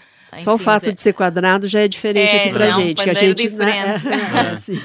Só 0.40 0.54
o 0.54 0.58
fato 0.58 0.92
de 0.92 1.00
ser 1.00 1.12
quadrado 1.12 1.68
já 1.68 1.80
é 1.80 1.88
diferente 1.88 2.34
É, 2.34 2.44
aqui 2.44 2.52
pra 2.52 2.66
é 2.66 2.68
um 2.70 2.80
gente. 2.80 3.04
que 3.04 3.10
a 3.10 3.14
gente 3.14 3.50
né, 3.50 3.98
diferente. 3.98 4.08
é, 4.08 4.50
assim. 4.52 4.80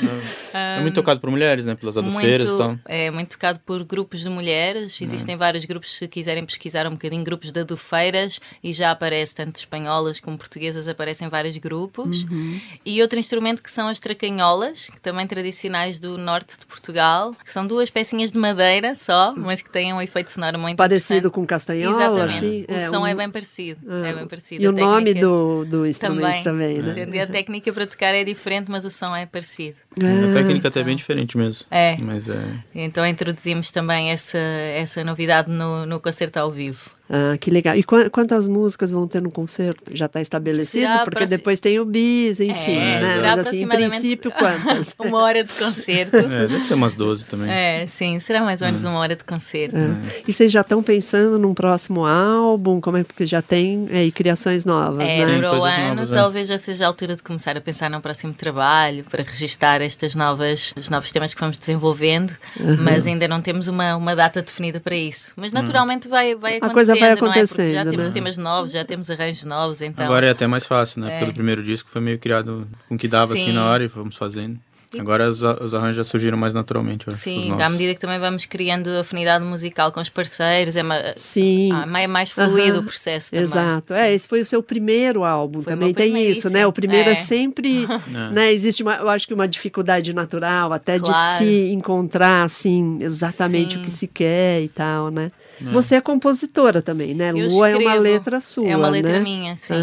É 0.53 0.81
muito 0.81 0.95
tocado 0.95 1.19
por 1.19 1.29
mulheres, 1.29 1.65
né? 1.65 1.75
Pelas 1.75 1.95
adufeiras 1.97 2.49
e 2.49 2.57
tal. 2.57 2.77
é 2.85 3.09
muito 3.11 3.29
tocado 3.31 3.59
por 3.65 3.83
grupos 3.83 4.19
de 4.21 4.29
mulheres. 4.29 4.99
Existem 5.01 5.37
vários 5.37 5.63
grupos, 5.65 5.93
se 5.95 6.07
quiserem 6.07 6.45
pesquisar 6.45 6.85
um 6.87 6.91
bocadinho, 6.91 7.23
grupos 7.23 7.51
de 7.51 7.59
adufeiras 7.61 8.39
e 8.63 8.73
já 8.73 8.91
aparece 8.91 9.33
tanto 9.35 9.55
espanholas 9.57 10.19
como 10.19 10.37
portuguesas, 10.37 10.87
aparecem 10.87 11.29
vários 11.29 11.55
grupos. 11.57 12.23
Uhum. 12.23 12.59
E 12.85 13.01
outro 13.01 13.17
instrumento 13.19 13.61
que 13.63 13.71
são 13.71 13.87
as 13.87 13.99
tracanholas, 13.99 14.89
que 14.89 14.99
também 14.99 15.25
tradicionais 15.27 15.99
do 15.99 16.17
norte 16.17 16.57
de 16.59 16.65
Portugal, 16.65 17.33
que 17.43 17.51
são 17.51 17.65
duas 17.65 17.89
pecinhas 17.89 18.31
de 18.31 18.37
madeira 18.37 18.95
só, 18.95 19.33
mas 19.35 19.61
que 19.61 19.69
têm 19.69 19.93
um 19.93 20.01
efeito 20.01 20.31
sonoro 20.31 20.59
muito 20.59 20.77
Parecido 20.77 21.31
com 21.31 21.45
castanhola, 21.45 21.95
Exatamente. 22.25 22.65
assim. 22.69 22.85
o 22.85 22.89
som 22.89 22.99
um- 23.01 23.07
é 23.07 23.15
bem 23.15 23.29
parecido. 23.29 23.79
ah, 23.87 24.07
é 24.07 24.13
bem 24.13 24.27
parecido. 24.27 24.63
E 24.63 24.67
o 24.67 24.71
nome 24.71 25.05
técnica 25.13 25.27
do, 25.37 25.65
do 25.65 25.85
instrumento 25.85 26.43
também, 26.43 26.79
né? 26.81 26.93
Sendo 26.93 27.19
a 27.19 27.27
técnica 27.27 27.71
para 27.71 27.85
tocar 27.87 28.13
é 28.15 28.23
diferente, 28.23 28.69
mas 28.71 28.85
o 28.85 28.89
som 28.89 29.15
é 29.15 29.25
parecido. 29.25 29.77
A 30.01 30.29
Ah, 30.29 30.33
técnica 30.33 30.67
até 30.67 30.81
é 30.81 30.83
bem 30.83 30.95
diferente 30.95 31.37
mesmo. 31.37 31.65
É. 31.71 31.97
Mas 31.97 32.27
é. 32.27 32.41
Então 32.73 33.05
introduzimos 33.05 33.71
também 33.71 34.09
essa, 34.11 34.37
essa 34.37 35.03
novidade 35.03 35.49
no, 35.51 35.85
no 35.85 35.99
concerto 35.99 36.37
ao 36.37 36.51
vivo. 36.51 36.96
Ah, 37.09 37.37
que 37.39 37.49
legal. 37.49 37.75
E 37.75 37.83
qua- 37.83 38.09
quantas 38.09 38.47
músicas 38.47 38.91
vão 38.91 39.07
ter 39.07 39.21
no 39.21 39.31
concerto? 39.31 39.91
Já 39.95 40.07
está 40.07 40.21
estabelecido? 40.21 40.81
Será 40.83 41.03
Porque 41.05 41.25
depois 41.25 41.59
tem 41.59 41.79
o 41.79 41.85
bis, 41.85 42.39
enfim, 42.39 42.77
É, 42.77 43.01
né? 43.01 43.15
será 43.15 43.35
Mas 43.37 43.47
assim, 43.47 43.63
em 43.63 43.67
princípio, 43.67 44.31
quantas? 44.31 44.93
uma 44.99 45.19
hora 45.21 45.43
de 45.43 45.53
concerto. 45.53 46.17
É, 46.17 46.47
deve 46.47 46.67
ter 46.67 46.73
umas 46.73 46.93
12 46.93 47.25
também. 47.25 47.49
É, 47.49 47.85
sim, 47.87 48.19
será 48.19 48.41
mais 48.43 48.61
ou 48.61 48.67
menos 48.67 48.83
uma 48.83 48.99
hora 48.99 49.15
de 49.15 49.23
concerto. 49.23 49.77
É. 49.77 50.21
E 50.27 50.33
vocês 50.33 50.51
já 50.51 50.61
estão 50.61 50.83
pensando 50.83 51.39
num 51.39 51.53
próximo 51.53 52.05
álbum? 52.05 52.81
Como 52.81 52.97
é 52.97 53.03
que 53.05 53.25
já 53.25 53.41
tem 53.41 53.87
aí 53.91 54.11
criações 54.11 54.65
novas, 54.65 55.07
É, 55.07 55.25
né? 55.25 55.37
Para 55.37 55.59
o 55.59 55.63
ano 55.63 55.95
novas, 55.95 56.11
é. 56.11 56.13
talvez 56.13 56.47
já 56.47 56.57
seja 56.57 56.83
a 56.83 56.87
altura 56.87 57.15
de 57.15 57.23
começar 57.23 57.55
a 57.55 57.61
pensar 57.61 57.89
no 57.89 58.01
próximo 58.01 58.33
trabalho, 58.33 59.03
para 59.09 59.23
registar 59.23 59.81
estas 59.81 60.13
novas, 60.15 60.73
os 60.77 60.89
novos 60.89 61.11
temas 61.11 61.33
que 61.33 61.39
vamos 61.39 61.57
desenvolvendo, 61.57 62.35
mas 62.79 63.07
ainda 63.07 63.27
não 63.27 63.41
temos 63.41 63.67
uma, 63.67 63.95
uma 63.95 64.15
data 64.15 64.41
definida 64.41 64.79
para 64.79 64.95
isso. 64.95 65.31
Mas 65.35 65.53
naturalmente 65.53 66.07
vai, 66.07 66.35
vai 66.35 66.57
A 66.61 66.69
coisa 66.69 66.96
vai 66.99 67.11
acontecendo, 67.11 67.57
não 67.57 67.63
é? 67.63 67.73
Já 67.73 67.81
acontecendo, 67.81 67.91
temos 67.91 68.07
né? 68.07 68.13
temas 68.13 68.37
novos, 68.37 68.71
já 68.71 68.85
temos 68.85 69.09
arranjos 69.09 69.45
novos, 69.45 69.81
então... 69.81 70.05
Agora 70.05 70.27
é 70.27 70.31
até 70.31 70.47
mais 70.47 70.65
fácil, 70.65 71.01
né? 71.01 71.15
É. 71.15 71.19
Porque 71.19 71.31
o 71.31 71.35
primeiro 71.35 71.63
disco 71.63 71.89
foi 71.89 72.01
meio 72.01 72.19
criado 72.19 72.67
com 72.87 72.95
o 72.95 72.97
que 72.97 73.07
dava 73.07 73.33
assim 73.33 73.45
Sim. 73.45 73.53
na 73.53 73.69
hora 73.69 73.83
e 73.83 73.89
fomos 73.89 74.15
fazendo. 74.15 74.59
Agora 74.97 75.29
os, 75.29 75.41
os 75.41 75.73
arranjos 75.73 75.97
já 75.97 76.03
surgiram 76.03 76.37
mais 76.37 76.53
naturalmente. 76.53 77.05
Sim, 77.13 77.51
à 77.61 77.69
medida 77.69 77.93
que 77.93 77.99
também 77.99 78.19
vamos 78.19 78.45
criando 78.45 78.87
afinidade 78.99 79.43
musical 79.43 79.91
com 79.91 79.99
os 79.99 80.09
parceiros, 80.09 80.75
é, 80.75 80.83
ma- 80.83 81.13
Sim. 81.15 81.71
é 81.99 82.07
mais 82.07 82.31
fluido 82.31 82.77
Aham. 82.77 82.79
o 82.79 82.83
processo 82.83 83.31
também. 83.31 83.45
Exato. 83.45 83.93
Sim. 83.93 83.99
É, 83.99 84.13
esse 84.13 84.27
foi 84.27 84.41
o 84.41 84.45
seu 84.45 84.63
primeiro 84.63 85.23
álbum, 85.23 85.61
Foi 85.61 85.73
também 85.73 85.93
tem 85.93 86.29
isso, 86.31 86.49
né? 86.49 86.65
O 86.65 86.71
primeiro 86.71 87.09
é. 87.09 87.13
É. 87.13 87.15
sempre, 87.15 87.85
É. 88.13 88.29
né? 88.31 88.53
Existe 88.53 88.81
uma, 88.81 88.95
eu 88.95 89.09
acho 89.09 89.27
que 89.27 89.33
uma 89.33 89.47
dificuldade 89.47 90.13
natural 90.13 90.71
até 90.71 90.97
Claro. 90.99 91.43
de 91.43 91.51
se 91.51 91.71
encontrar 91.73 92.43
assim 92.45 92.97
exatamente 93.01 93.73
Sim. 93.75 93.81
o 93.81 93.83
que 93.83 93.89
se 93.91 94.07
quer 94.07 94.61
e 94.61 94.69
tal, 94.69 95.09
né? 95.09 95.31
Você 95.73 95.95
é 95.95 96.01
compositora 96.01 96.83
também, 96.83 97.15
né? 97.15 97.31
Eu 97.31 97.47
Lua 97.47 97.69
é 97.69 97.75
uma 97.75 97.81
escrevo. 97.81 98.03
letra 98.03 98.39
sua, 98.39 98.67
É 98.69 98.77
uma 98.77 98.89
letra 98.89 99.13
né? 99.13 99.19
minha, 99.21 99.57
sim. 99.57 99.73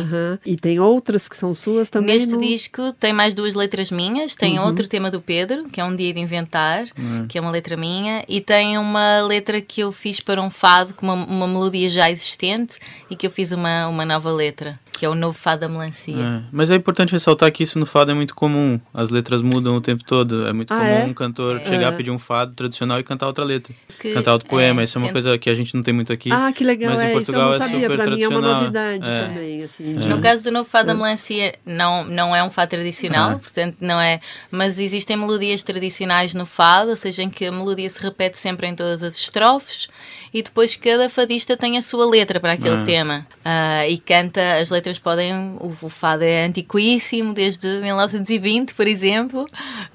E 0.47 0.55
tem 0.55 0.79
outras 0.79 1.29
que 1.29 1.37
são 1.37 1.53
suas 1.53 1.90
também 1.90 2.19
Neste 2.19 2.35
no... 2.37 2.40
disco 2.40 2.93
tem 2.93 3.12
mais 3.12 3.35
duas 3.35 3.57
letras 3.57 3.90
minhas. 3.90 4.37
Tem 4.37 4.57
Uhum. 4.59 4.67
outro 4.67 4.87
tema 4.94 5.11
do 5.11 5.20
Pedro, 5.20 5.64
que 5.70 5.80
é 5.80 5.85
Um 5.85 5.96
Dia 5.96 6.14
de 6.14 6.20
Inventar, 6.20 6.85
que 7.28 7.37
é 7.37 7.40
uma 7.40 7.50
letra 7.50 7.76
minha, 7.76 8.24
e 8.28 8.40
tem 8.40 8.78
uma 8.78 9.22
letra 9.22 9.61
que 9.61 9.80
eu 9.80 9.90
fiz 9.90 10.20
para 10.20 10.40
um 10.40 10.48
fado 10.48 10.94
com 10.94 11.04
uma, 11.04 11.14
uma 11.14 11.48
melodia 11.48 11.88
já 11.88 12.09
existente 12.09 12.78
e 13.11 13.16
que 13.16 13.26
eu 13.26 13.30
fiz 13.30 13.50
uma, 13.50 13.88
uma 13.88 14.04
nova 14.04 14.30
letra, 14.30 14.78
que 14.98 15.04
é 15.04 15.09
o 15.09 15.14
novo 15.14 15.37
fado 15.37 15.61
da 15.62 15.68
melancia. 15.68 16.14
É, 16.16 16.42
Mas 16.52 16.70
é 16.70 16.76
importante 16.76 17.12
ressaltar 17.12 17.50
que 17.52 17.62
isso 17.62 17.78
no 17.78 17.87
fado 17.87 18.11
é 18.11 18.14
muito 18.14 18.35
comum. 18.35 18.80
As 18.92 19.11
letras 19.11 19.42
mudam 19.42 19.76
o 19.76 19.80
tempo 19.80 20.02
todo. 20.04 20.46
É 20.46 20.52
muito 20.52 20.72
Ah, 20.72 20.78
comum 20.78 20.90
é? 20.90 21.04
um 21.04 21.14
cantor 21.14 21.61
chegar, 21.61 21.92
É. 21.92 21.96
pedir 21.96 22.11
um 22.11 22.18
fado 22.18 22.52
tradicional 22.54 22.98
e 22.98 23.02
cantar 23.02 23.26
outra 23.26 23.44
letra. 23.44 23.74
Que- 24.00 24.14
cantar 24.14 24.33
outro 24.35 24.48
poema. 24.48 24.80
é, 24.80 24.85
Isso 24.85 24.96
é 24.96 25.00
uma 25.00 25.07
sendo- 25.09 25.12
coisa 25.12 25.38
que 25.38 25.50
a 25.50 25.54
gente 25.54 25.74
não 25.74 25.83
tem 25.83 25.92
muito 25.94 26.12
aqui. 26.12 26.30
Ah, 26.33 26.52
que 26.52 26.62
legal, 26.64 26.92
Mas 26.92 27.00
em 27.00 27.04
é, 27.04 27.07
isso 27.07 27.12
eu 27.12 27.16
Portugal 27.24 27.44
não 27.48 27.54
é 27.54 27.59
sabia, 27.59 27.80
super 27.80 27.96
pra 27.96 28.07
mim 28.16 28.22
é 28.22 28.28
uma 28.28 28.40
tradicional. 28.40 28.61
novidade 28.61 29.11
É. 29.11 29.20
também, 29.26 29.62
assim. 29.64 29.92
de- 29.94 30.09
No 30.09 30.20
caso 30.20 30.44
do 30.44 30.50
novo 30.52 30.68
fado 30.68 30.87
da 30.87 30.94
melancia, 30.94 31.54
não, 31.66 32.04
não 32.04 32.35
é 32.37 32.42
um 32.44 32.50
fado 32.50 32.70
tradicional, 32.70 33.30
Ah. 33.33 33.38
portanto 33.38 33.76
não 33.80 34.00
é. 34.00 34.20
Mas 34.50 34.78
existem 34.78 35.16
melodias 35.16 35.62
tradicionais 35.62 36.35
no 36.35 36.46
fado, 36.46 36.90
ou 36.90 36.96
seja, 36.96 37.22
em 37.22 37.30
que 37.30 37.46
a 37.46 37.52
melodia 37.52 37.88
se 37.88 38.00
repete 38.02 38.38
sempre 38.38 38.66
em 38.66 38.74
todas 38.74 39.02
as 39.02 39.18
estrofes 39.18 39.88
e 40.33 40.42
depois 40.42 40.76
cada 40.76 41.09
fadista 41.09 41.57
tem 41.57 41.76
a 41.78 41.83
sua 41.83 42.09
letra 42.09 42.38
para 42.38 42.52
aquele 42.52 42.76
Ah. 42.76 42.85
tema 42.85 43.26
Ah, 43.44 43.87
e 43.88 43.98
canta. 43.98 44.40
As 44.61 44.70
letras 44.70 44.84
podem. 44.99 45.57
O, 45.61 45.75
o 45.83 45.88
fado 45.88 46.23
é 46.25 46.44
antiquíssimo, 46.47 47.33
desde 47.35 47.66
1920, 47.81 48.75
por 48.75 48.87
exemplo, 48.87 49.47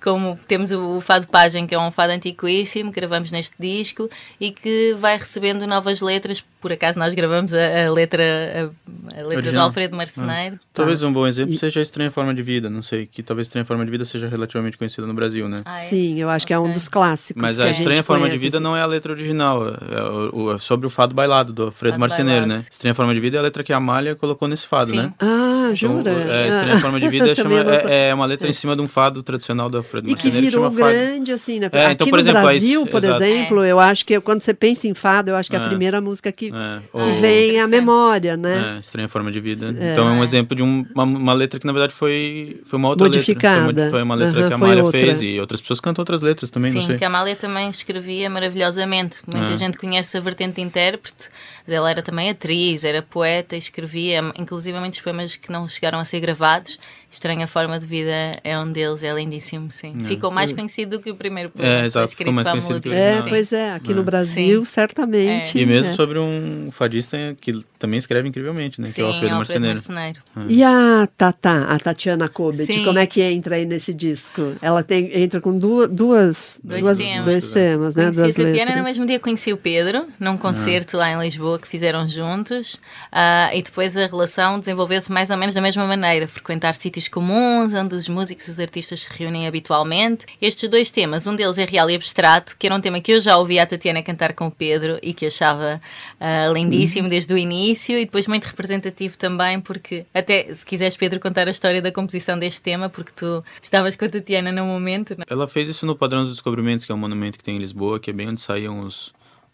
como 0.02 0.38
temos 0.48 0.72
o, 0.72 0.98
o 0.98 1.02
fado 1.02 1.28
Pagem, 1.28 1.68
que 1.68 1.76
é 1.76 1.80
um 1.80 1.92
fado 1.92 2.14
antiquíssimo, 2.14 2.92
que 2.92 3.00
gravamos 3.00 3.32
neste 3.32 3.54
disco 3.60 4.10
e 4.40 4.52
que 4.52 4.96
vai 5.00 5.18
recebendo 5.18 5.66
novas 5.68 6.02
letras. 6.02 6.44
Por 6.62 6.74
acaso 6.74 7.00
nós 7.00 7.14
gravamos 7.14 7.54
a, 7.54 7.86
a 7.88 7.92
letra, 7.92 8.72
a, 9.16 9.22
a 9.24 9.26
letra 9.28 9.52
do. 9.52 9.60
Alfredo 9.60 9.96
Marceneiro. 9.96 10.60
Talvez 10.74 11.02
um 11.04 11.12
bom 11.14 11.26
exemplo 11.26 11.54
E- 11.54 11.58
seja 11.58 11.80
a 11.80 11.84
Estranha 11.84 12.12
Forma 12.12 12.34
de 12.34 12.42
Vida. 12.42 12.70
Não 12.70 12.82
sei, 12.82 13.06
que 13.06 13.24
talvez 13.24 13.48
Estranha 13.48 13.64
Forma 13.64 13.86
de 13.86 13.92
Vida 13.92 14.04
seja 14.04 14.28
relativamente 14.28 14.78
conhecida 14.78 15.08
no 15.08 15.14
Brasil, 15.14 15.48
né? 15.48 15.62
Ah, 15.64 15.74
é? 15.80 15.84
Sim, 15.84 16.20
eu 16.20 16.30
acho 16.30 16.46
que 16.46 16.54
é 16.54 16.60
um 16.60 16.70
dos 16.72 16.90
clássicos 16.90 17.42
Mas 17.42 17.56
que 17.56 17.62
a 17.62 17.66
a 17.66 17.68
gente 17.68 17.78
Estranha 17.80 18.04
Forma 18.04 18.26
de 18.26 18.32
conhece, 18.32 18.44
Vida 18.46 18.58
assim. 18.58 18.64
não 18.64 18.76
é 18.76 18.82
a 18.82 18.86
letra 18.86 19.14
original, 19.14 19.70
é, 19.70 20.56
é 20.56 20.58
sobre 20.58 20.86
o 20.86 20.90
fado 20.90 21.14
bailado 21.14 21.54
do 21.54 21.64
Alfredo 21.64 21.92
Fado 21.94 22.00
Marceneiro, 22.02 22.42
bailado. 22.42 22.60
né? 22.62 22.68
Estranha 22.70 22.94
Forma 22.94 23.14
de 23.14 23.20
Vida 23.22 23.38
é 23.38 23.40
a 23.40 23.44
letra 23.44 23.64
que 23.64 23.72
a 23.72 23.78
Amália 23.78 24.16
colocou 24.16 24.48
nesse 24.48 24.68
fado, 24.68 24.79
Sim. 24.88 24.98
né? 24.98 25.14
Ah, 25.20 25.72
Então, 25.72 25.76
jura? 25.76 26.12
é, 26.12 26.48
Estranha 26.48 26.76
Ah. 26.76 26.80
Forma 26.80 27.00
de 27.00 27.08
Vida 27.10 27.34
chama- 27.36 27.64
não 27.64 27.74
sa- 27.80 27.90
é, 27.92 28.10
é 28.10 28.14
uma 28.14 28.26
letra 28.26 28.48
em 28.48 28.54
cima 28.54 28.76
de 28.76 28.82
um 28.82 28.88
fado 28.88 29.22
tradicional 29.22 29.70
do 29.70 29.78
Alfredo 29.78 30.10
E 30.10 30.16
que 30.16 30.30
virou 30.30 30.64
chama 30.64 30.72
fado. 30.80 30.92
grande, 30.94 31.32
assim, 31.32 31.60
né? 31.60 31.70
É, 31.72 31.86
Aqui 31.86 31.94
então, 31.94 32.08
por 32.08 32.16
no 32.16 32.20
exemplo, 32.22 32.40
aí- 32.40 32.46
Brasil, 32.60 32.88
por 32.88 33.04
exato. 33.04 33.24
exemplo, 33.24 33.66
eu 33.66 33.80
acho 33.80 34.06
que 34.06 34.20
quando 34.20 34.42
você 34.42 34.54
pensa 34.54 34.88
em 34.88 34.94
fado, 34.94 35.32
eu 35.32 35.36
acho 35.36 35.50
que 35.50 35.56
é 35.56 35.60
a 35.60 35.64
É. 35.64 35.68
primeira 35.68 36.00
música 36.02 36.32
que, 36.32 36.52
É, 36.54 36.80
que 37.04 37.12
vem 37.22 37.60
à 37.60 37.68
memória, 37.68 38.36
né? 38.38 38.76
É, 38.78 38.80
Estranha 38.80 39.08
Forma 39.08 39.32
de 39.32 39.40
Vida. 39.40 39.68
É. 39.80 39.94
Então 39.94 40.08
é 40.08 40.12
um 40.12 40.24
exemplo 40.24 40.56
de 40.56 40.64
um- 40.64 40.86
uma, 40.94 41.04
uma 41.04 41.34
letra 41.34 41.60
que 41.60 41.66
na 41.66 41.74
verdade 41.74 41.94
foi, 41.94 42.60
foi 42.66 42.78
uma 42.78 42.90
outra 42.90 43.06
Modificada. 43.06 43.68
letra. 43.68 43.74
Foi, 43.76 43.84
uma- 43.86 43.92
foi 43.92 44.04
uma 44.04 44.16
letra 44.16 44.48
que 44.48 44.54
a 44.54 44.56
Amália 44.56 44.84
outra. 44.84 45.00
fez 45.02 45.22
e 45.22 45.40
outras 45.40 45.62
pessoas 45.62 45.80
cantam 45.80 46.02
outras 46.02 46.22
letras 46.22 46.50
também, 46.50 46.72
não 46.74 46.82
Sim, 46.82 46.88
sei. 46.88 46.98
que 46.98 47.04
a 47.04 47.08
Amália 47.08 47.36
também 47.36 47.70
escrevia 47.70 48.30
maravilhosamente. 48.30 49.18
Muita 49.28 49.54
Ah. 49.54 49.58
gente 49.58 49.78
conhece 49.78 50.18
a 50.18 50.20
vertente 50.20 50.62
intérprete, 50.62 51.30
mas 51.70 51.74
ela 51.74 51.90
era 51.92 52.02
também 52.02 52.30
atriz, 52.32 52.84
era 52.84 53.02
poeta, 53.02 53.56
escrevia, 53.56 54.22
inclusive 54.38 54.78
muitos 54.80 55.00
poemas 55.02 55.36
que 55.38 55.52
não 55.52 55.68
chegaram 55.70 56.00
a 56.00 56.06
ser 56.06 56.20
gravados. 56.20 56.80
Estranha 57.12 57.48
Forma 57.48 57.80
de 57.80 57.88
Vida 57.88 58.12
é 58.44 58.58
um 58.60 58.72
deles, 58.72 59.02
é 59.02 59.12
lindíssimo, 59.12 59.72
sim. 59.72 59.96
Ficou 60.04 60.30
mais 60.30 60.54
conhecido 60.54 60.98
do 60.98 61.04
que 61.04 61.10
o 61.10 61.16
primeiro 61.16 61.50
poema. 61.50 61.68
É, 61.68 61.74
que 61.74 61.80
foi 61.80 61.86
exato, 61.88 62.08
escrito 62.10 62.18
ficou 62.28 62.34
mais 62.34 62.46
para 62.48 62.52
a 62.52 62.62
conhecido 62.62 62.82
que 62.82 62.90
o. 62.90 62.94
É, 62.94 63.22
pois 63.28 63.52
é, 63.52 63.72
aqui 63.74 63.92
É. 63.92 63.96
no 63.96 64.04
Brasil, 64.04 64.60
Sim. 64.64 64.72
certamente. 64.72 65.58
E 65.58 65.66
mesmo 65.66 65.90
né? 65.90 65.96
sobre 65.96 66.20
um 66.20 66.70
fadista 66.72 67.18
que 67.42 67.64
também 67.80 67.98
escreve 67.98 68.28
incrivelmente, 68.28 68.80
né? 68.80 68.88
que 68.88 68.94
Sim, 68.94 69.02
é 69.02 69.04
o 69.06 69.08
Alfredo 69.08 69.36
Alfredo 69.36 69.66
Marceneiro. 69.66 70.22
Marceneiro. 70.36 70.54
E 70.54 70.64
a 70.64 71.08
Tata, 71.18 71.64
a 71.64 71.80
Tatiana 71.80 72.30
Kobet, 72.30 72.72
Sim. 72.72 72.86
como 72.86 73.00
é 73.00 73.08
que 73.08 73.22
entra 73.24 73.56
aí 73.56 73.66
nesse 73.66 73.92
disco? 73.92 74.54
Ela 74.62 74.84
tem, 74.84 75.10
entra 75.20 75.42
com 75.42 75.58
duas, 75.58 75.90
duas, 75.90 76.60
Dois 76.64 76.82
duas- 76.84 76.98
temas. 77.00 77.26
dois 77.26 77.52
temas, 77.52 77.96
né? 77.96 78.04
Conheci 78.04 78.16
Duas 78.22 78.36
a 78.36 78.38
Tatiana 78.38 78.52
no 78.72 78.78
letras. 78.78 78.84
mesmo 78.86 79.06
dia 79.08 79.20
conheci 79.20 79.52
o 79.52 79.58
Pedro, 79.58 80.06
num 80.20 80.38
concerto 80.38 80.96
lá 80.96 81.12
em 81.12 81.18
Lisboa 81.20 81.58
que 81.60 81.68
fizeram 81.68 82.08
juntos, 82.08 82.80
ah, 83.12 83.50
e 83.54 83.62
depois 83.62 83.96
a 83.98 84.08
relação 84.08 84.60
desenvolveu-se 84.60 85.12
mais 85.12 85.30
ou 85.30 85.38
menos 85.38 85.56
da 85.56 85.62
mesma 85.62 85.86
maneira, 85.86 86.28
frequentar 86.28 86.76
sítios 86.76 87.08
comuns, 87.08 87.74
onde 87.74 87.96
os 87.96 88.08
músicos 88.08 88.48
e 88.48 88.52
os 88.52 88.60
artistas 88.60 89.02
se 89.02 89.10
reúnem 89.12 89.48
habitualmente. 89.48 90.26
Estes 90.42 90.70
dois 90.70 90.90
temas, 90.92 91.28
um 91.28 91.36
deles 91.36 91.58
é 91.58 91.66
real 91.66 91.90
e 91.90 91.96
abstrato, 91.96 92.56
que 92.58 92.68
era 92.68 92.76
um 92.76 92.82
tema 92.82 93.00
que 93.02 93.12
eu 93.12 93.20
já 93.20 93.38
ouvi 93.38 93.60
a 93.60 93.66
Tatiana 93.66 94.02
cantar 94.02 94.34
com 94.34 94.48
o 94.48 94.52
Pedro 94.52 94.98
e 95.04 95.14
que 95.14 95.26
achava 95.26 95.82
ah, 96.20 96.48
lindíssimo 96.54 97.00
Uhum. 97.04 97.10
desde 97.10 97.34
o 97.34 97.38
início, 97.38 97.98
e 97.98 98.06
depois 98.06 98.28
muito 98.28 98.46
representativo 98.46 99.18
também, 99.18 99.60
porque 99.60 100.06
até 100.14 100.54
se 100.54 100.66
quiseres, 100.66 100.96
Pedro, 100.96 101.20
contar 101.20 101.48
a 101.48 101.52
história 101.52 101.82
da 101.82 101.92
composição 101.92 102.38
deste 102.38 102.62
tema, 102.62 102.90
porque 102.90 103.12
tu 103.16 103.44
estavas 103.62 103.96
com 103.96 104.06
a 104.06 104.10
Tatiana 104.10 104.52
no 104.52 104.66
momento, 104.66 105.16
não 105.18 105.24
é? 105.28 105.34
Ela 105.34 105.48
fez 105.48 105.68
isso 105.70 105.86
no 105.86 105.96
Padrão 105.96 106.24
dos 106.24 106.34
Descobrimentos, 106.34 106.86
que 106.86 106.92
é 106.92 106.96
um 106.96 106.98
monumento 106.98 107.38
que 107.38 107.44
tem 107.44 107.56
em 107.56 107.60
Lisboa, 107.60 108.00
que 108.00 108.10
é 108.10 108.14
bem 108.14 108.28
onde 108.28 108.42
saíam 108.42 108.82
os, 108.82 109.14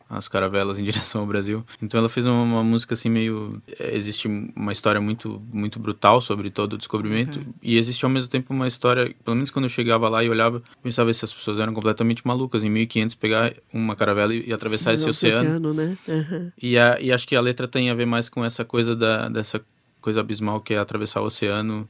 as 0.09 0.27
caravelas 0.27 0.77
em 0.79 0.83
direção 0.85 1.21
ao 1.21 1.27
Brasil. 1.27 1.63
Então 1.81 1.99
ela 1.99 2.07
fez 2.09 2.27
uma, 2.27 2.41
uma 2.41 2.63
música 2.63 2.93
assim 2.93 3.09
meio... 3.09 3.61
é, 3.79 3.95
Existe 3.95 4.27
uma 4.55 4.71
história 4.71 5.01
muito, 5.01 5.41
muito 5.51 5.79
brutal 5.79 6.21
sobre 6.21 6.49
todo 6.49 6.73
o 6.73 6.77
descobrimento 6.77 7.39
e 7.61 7.77
existe 7.77 8.03
ao 8.05 8.11
mesmo 8.11 8.29
tempo 8.29 8.53
uma 8.53 8.67
história, 8.67 9.13
pelo 9.23 9.35
menos 9.35 9.49
quando 9.51 9.65
eu 9.65 9.69
chegava 9.69 10.07
lá 10.09 10.23
e 10.23 10.29
olhava, 10.29 10.61
pensava 10.83 11.11
se 11.13 11.25
as 11.25 11.33
pessoas 11.33 11.59
eram 11.59 11.73
completamente 11.73 12.25
malucas. 12.25 12.63
Em 12.63 12.69
1500 12.69 13.15
pegar 13.15 13.53
uma 13.73 13.95
caravela 13.95 14.33
e, 14.33 14.47
e 14.49 14.53
atravessar 14.53 14.93
esse 14.93 15.03
No 15.05 15.09
oceano. 15.09 15.73
né? 15.73 15.97
Aham. 16.07 16.51
E, 16.61 16.77
a, 16.77 16.99
e 17.01 17.11
acho 17.11 17.27
que 17.27 17.35
a 17.35 17.41
letra 17.41 17.67
tem 17.67 17.89
a 17.89 17.93
ver 17.93 18.05
mais 18.05 18.29
com 18.29 18.43
essa 18.45 18.63
coisa 18.63 18.95
da, 18.95 19.27
dessa 19.29 19.61
coisa 20.01 20.19
abismal 20.19 20.61
que 20.61 20.73
é 20.73 20.77
atravessar 20.77 21.21
o 21.21 21.25
oceano 21.25 21.89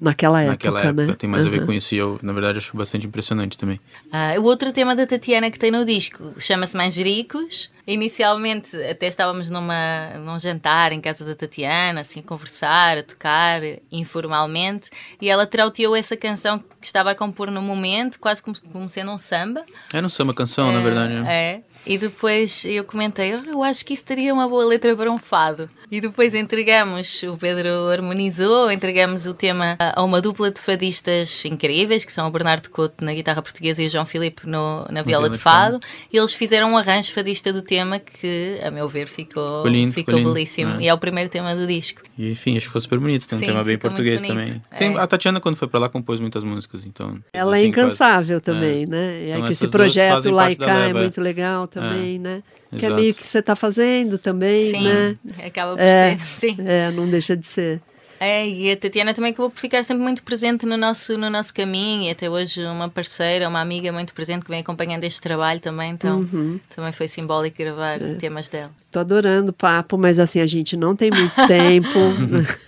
naquela 0.00 0.40
época, 0.42 0.52
naquela 0.70 0.80
época. 0.80 1.06
né? 1.08 1.14
Tem 1.14 1.28
mais 1.28 1.46
a 1.46 1.48
ver 1.50 1.60
Uhum. 1.60 1.66
com 1.66 1.72
isso 1.72 1.94
e 1.94 1.98
eu, 1.98 2.18
na 2.22 2.32
verdade, 2.32 2.58
acho 2.58 2.76
bastante 2.76 3.06
impressionante 3.06 3.58
também. 3.58 3.78
Ah, 4.10 4.34
o 4.38 4.44
outro 4.44 4.72
tema 4.72 4.96
da 4.96 5.06
Tatiana 5.06 5.50
que 5.50 5.58
tem 5.58 5.70
no 5.70 5.84
disco 5.84 6.32
chama-se 6.38 6.76
Manjericos. 6.76 7.70
Inicialmente 7.92 8.76
até 8.84 9.06
estávamos 9.08 9.50
numa, 9.50 10.10
num 10.24 10.38
jantar 10.38 10.92
em 10.92 11.00
casa 11.00 11.24
da 11.24 11.34
Tatiana, 11.34 12.02
assim, 12.02 12.20
a 12.20 12.22
conversar, 12.22 12.98
a 12.98 13.02
tocar 13.02 13.60
informalmente, 13.90 14.90
e 15.20 15.28
ela 15.28 15.46
trauteou 15.46 15.96
essa 15.96 16.16
canção 16.16 16.58
que 16.58 16.86
estava 16.86 17.10
a 17.10 17.14
compor 17.14 17.50
no 17.50 17.60
momento, 17.60 18.18
quase 18.20 18.42
como, 18.42 18.56
como 18.72 18.88
sendo 18.88 19.10
um 19.10 19.18
samba. 19.18 19.64
Era 19.92 20.06
um 20.06 20.10
samba 20.10 20.32
canção, 20.32 20.70
na 20.72 20.80
verdade. 20.80 21.14
né? 21.14 21.32
É. 21.32 21.60
E 21.86 21.96
depois 21.96 22.64
eu 22.66 22.84
comentei, 22.84 23.34
"Oh, 23.34 23.42
eu 23.50 23.62
acho 23.64 23.84
que 23.86 23.94
isso 23.94 24.04
teria 24.04 24.34
uma 24.34 24.46
boa 24.46 24.64
letra 24.66 24.94
para 24.94 25.10
um 25.10 25.18
fado. 25.18 25.68
E 25.90 26.00
depois 26.00 26.34
entregamos, 26.34 27.20
o 27.24 27.36
Pedro 27.36 27.88
harmonizou, 27.90 28.70
entregamos 28.70 29.26
o 29.26 29.34
tema 29.34 29.76
a 29.78 30.02
uma 30.04 30.20
dupla 30.20 30.50
de 30.50 30.60
fadistas 30.60 31.44
incríveis, 31.44 32.04
que 32.04 32.12
são 32.12 32.28
o 32.28 32.30
Bernardo 32.30 32.70
Couto 32.70 33.04
na 33.04 33.12
guitarra 33.12 33.42
portuguesa 33.42 33.82
e 33.82 33.86
o 33.86 33.90
João 33.90 34.06
Filipe 34.06 34.46
no, 34.46 34.86
na 34.90 35.02
viola 35.02 35.28
de 35.28 35.38
fado. 35.38 35.80
E 36.12 36.16
eles 36.18 36.32
fizeram 36.32 36.70
um 36.72 36.78
arranjo 36.78 37.10
fadista 37.12 37.52
do 37.52 37.60
tema 37.60 37.79
que, 38.00 38.58
a 38.62 38.70
meu 38.70 38.88
ver, 38.88 39.06
ficou, 39.08 39.58
Ficou 39.58 39.66
lindo, 39.68 39.92
ficou 39.92 40.04
ficou 40.12 40.18
lindo, 40.18 40.32
belíssimo. 40.34 40.74
é. 40.76 40.82
E 40.82 40.88
é 40.88 40.94
o 40.94 40.98
primeiro 40.98 41.30
tema 41.30 41.54
do 41.56 41.66
disco. 41.66 42.02
E 42.18 42.30
enfim, 42.30 42.52
acho 42.52 42.60
que 42.60 42.66
ficou 42.66 42.80
super 42.80 42.98
bonito. 42.98 43.26
Tem 43.26 43.36
um 43.36 43.40
Sim, 43.40 43.46
tema 43.46 43.64
bem 43.64 43.78
português 43.78 44.20
também. 44.22 44.60
Tem, 44.78 44.94
É. 44.94 44.98
A 44.98 45.06
Tatiana, 45.06 45.40
quando 45.40 45.56
foi 45.56 45.68
pra 45.68 45.80
lá, 45.80 45.88
compôs 45.88 46.20
muitas 46.20 46.44
músicas, 46.44 46.84
então. 46.84 47.18
Ela 47.32 47.56
é 47.56 47.60
assim, 47.60 47.68
incansável 47.68 48.40
também, 48.40 48.86
né? 48.86 49.22
E 49.22 49.30
Então 49.30 49.44
é 49.44 49.46
que 49.46 49.52
esse 49.52 49.68
projeto 49.68 50.30
lá 50.30 50.50
e 50.50 50.56
cá 50.56 50.86
é 50.86 50.90
é. 50.90 50.92
muito 50.94 51.20
legal 51.20 51.66
também, 51.66 52.18
né? 52.18 52.42
Que 52.70 52.76
é 52.76 52.88
exato. 52.88 52.94
meio 52.94 53.14
que 53.14 53.26
você 53.26 53.38
está 53.40 53.56
fazendo 53.56 54.16
também, 54.18 54.60
Sim, 54.60 54.84
né? 54.84 55.16
acaba 55.44 55.72
por 55.76 55.80
É. 55.82 56.16
ser. 56.18 56.24
Sim. 56.54 56.56
É, 56.64 56.90
não 56.92 57.08
deixa 57.08 57.36
de 57.36 57.44
ser. 57.46 57.80
É, 58.22 58.46
e 58.46 58.70
a 58.70 58.76
Tatiana 58.76 59.14
também 59.14 59.32
acabou 59.32 59.48
por 59.50 59.58
ficar 59.58 59.82
sempre 59.82 60.02
muito 60.02 60.22
presente 60.22 60.66
no 60.66 60.76
nosso, 60.76 61.16
no 61.16 61.30
nosso 61.30 61.54
caminho 61.54 62.02
e 62.02 62.10
até 62.10 62.28
hoje 62.28 62.62
uma 62.66 62.86
parceira, 62.86 63.48
uma 63.48 63.62
amiga 63.62 63.90
muito 63.92 64.12
presente 64.12 64.44
que 64.44 64.50
vem 64.50 64.60
acompanhando 64.60 65.04
este 65.04 65.22
trabalho 65.22 65.58
também, 65.58 65.92
então 65.92 66.20
Uhum. 66.20 66.60
também 66.76 66.92
foi 66.92 67.08
simbólico 67.08 67.56
gravar 67.56 67.94
É. 68.02 68.14
temas 68.16 68.50
dela. 68.50 68.70
Tô 68.92 68.98
adorando 68.98 69.50
o 69.50 69.54
papo, 69.54 69.96
mas 69.96 70.18
assim, 70.18 70.38
a 70.40 70.46
gente 70.46 70.76
não 70.76 70.94
tem 70.94 71.10
muito 71.10 71.32
tempo. 71.46 71.98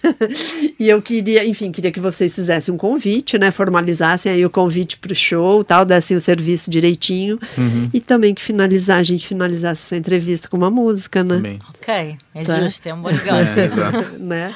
e 0.78 0.88
eu 0.88 1.02
queria, 1.02 1.44
enfim, 1.44 1.70
queria 1.72 1.90
que 1.92 2.00
vocês 2.00 2.34
fizessem 2.34 2.72
um 2.72 2.78
convite, 2.78 3.36
né? 3.38 3.50
Formalizassem 3.50 4.32
aí 4.32 4.46
o 4.46 4.48
convite 4.50 4.96
para 4.98 5.12
o 5.12 5.14
show, 5.14 5.62
tal, 5.64 5.84
dessem 5.84 6.16
o 6.16 6.20
serviço 6.20 6.70
direitinho. 6.70 7.38
Uhum. 7.58 7.90
E 7.92 8.00
também 8.00 8.34
que 8.34 8.40
finalizar, 8.42 8.98
a 8.98 9.02
gente 9.02 9.26
finalizasse 9.26 9.82
essa 9.86 9.96
entrevista 9.96 10.48
com 10.48 10.56
uma 10.56 10.70
música, 10.70 11.22
né? 11.24 11.34
Também. 11.36 11.58
Ok, 11.68 12.16
é 12.34 12.44
Tá. 12.44 12.60
justo, 12.62 12.86
é 12.88 12.94
um 12.94 13.00
bom 13.02 13.10
negócio. 13.12 13.60
É, 13.60 14.18
né? 14.18 14.54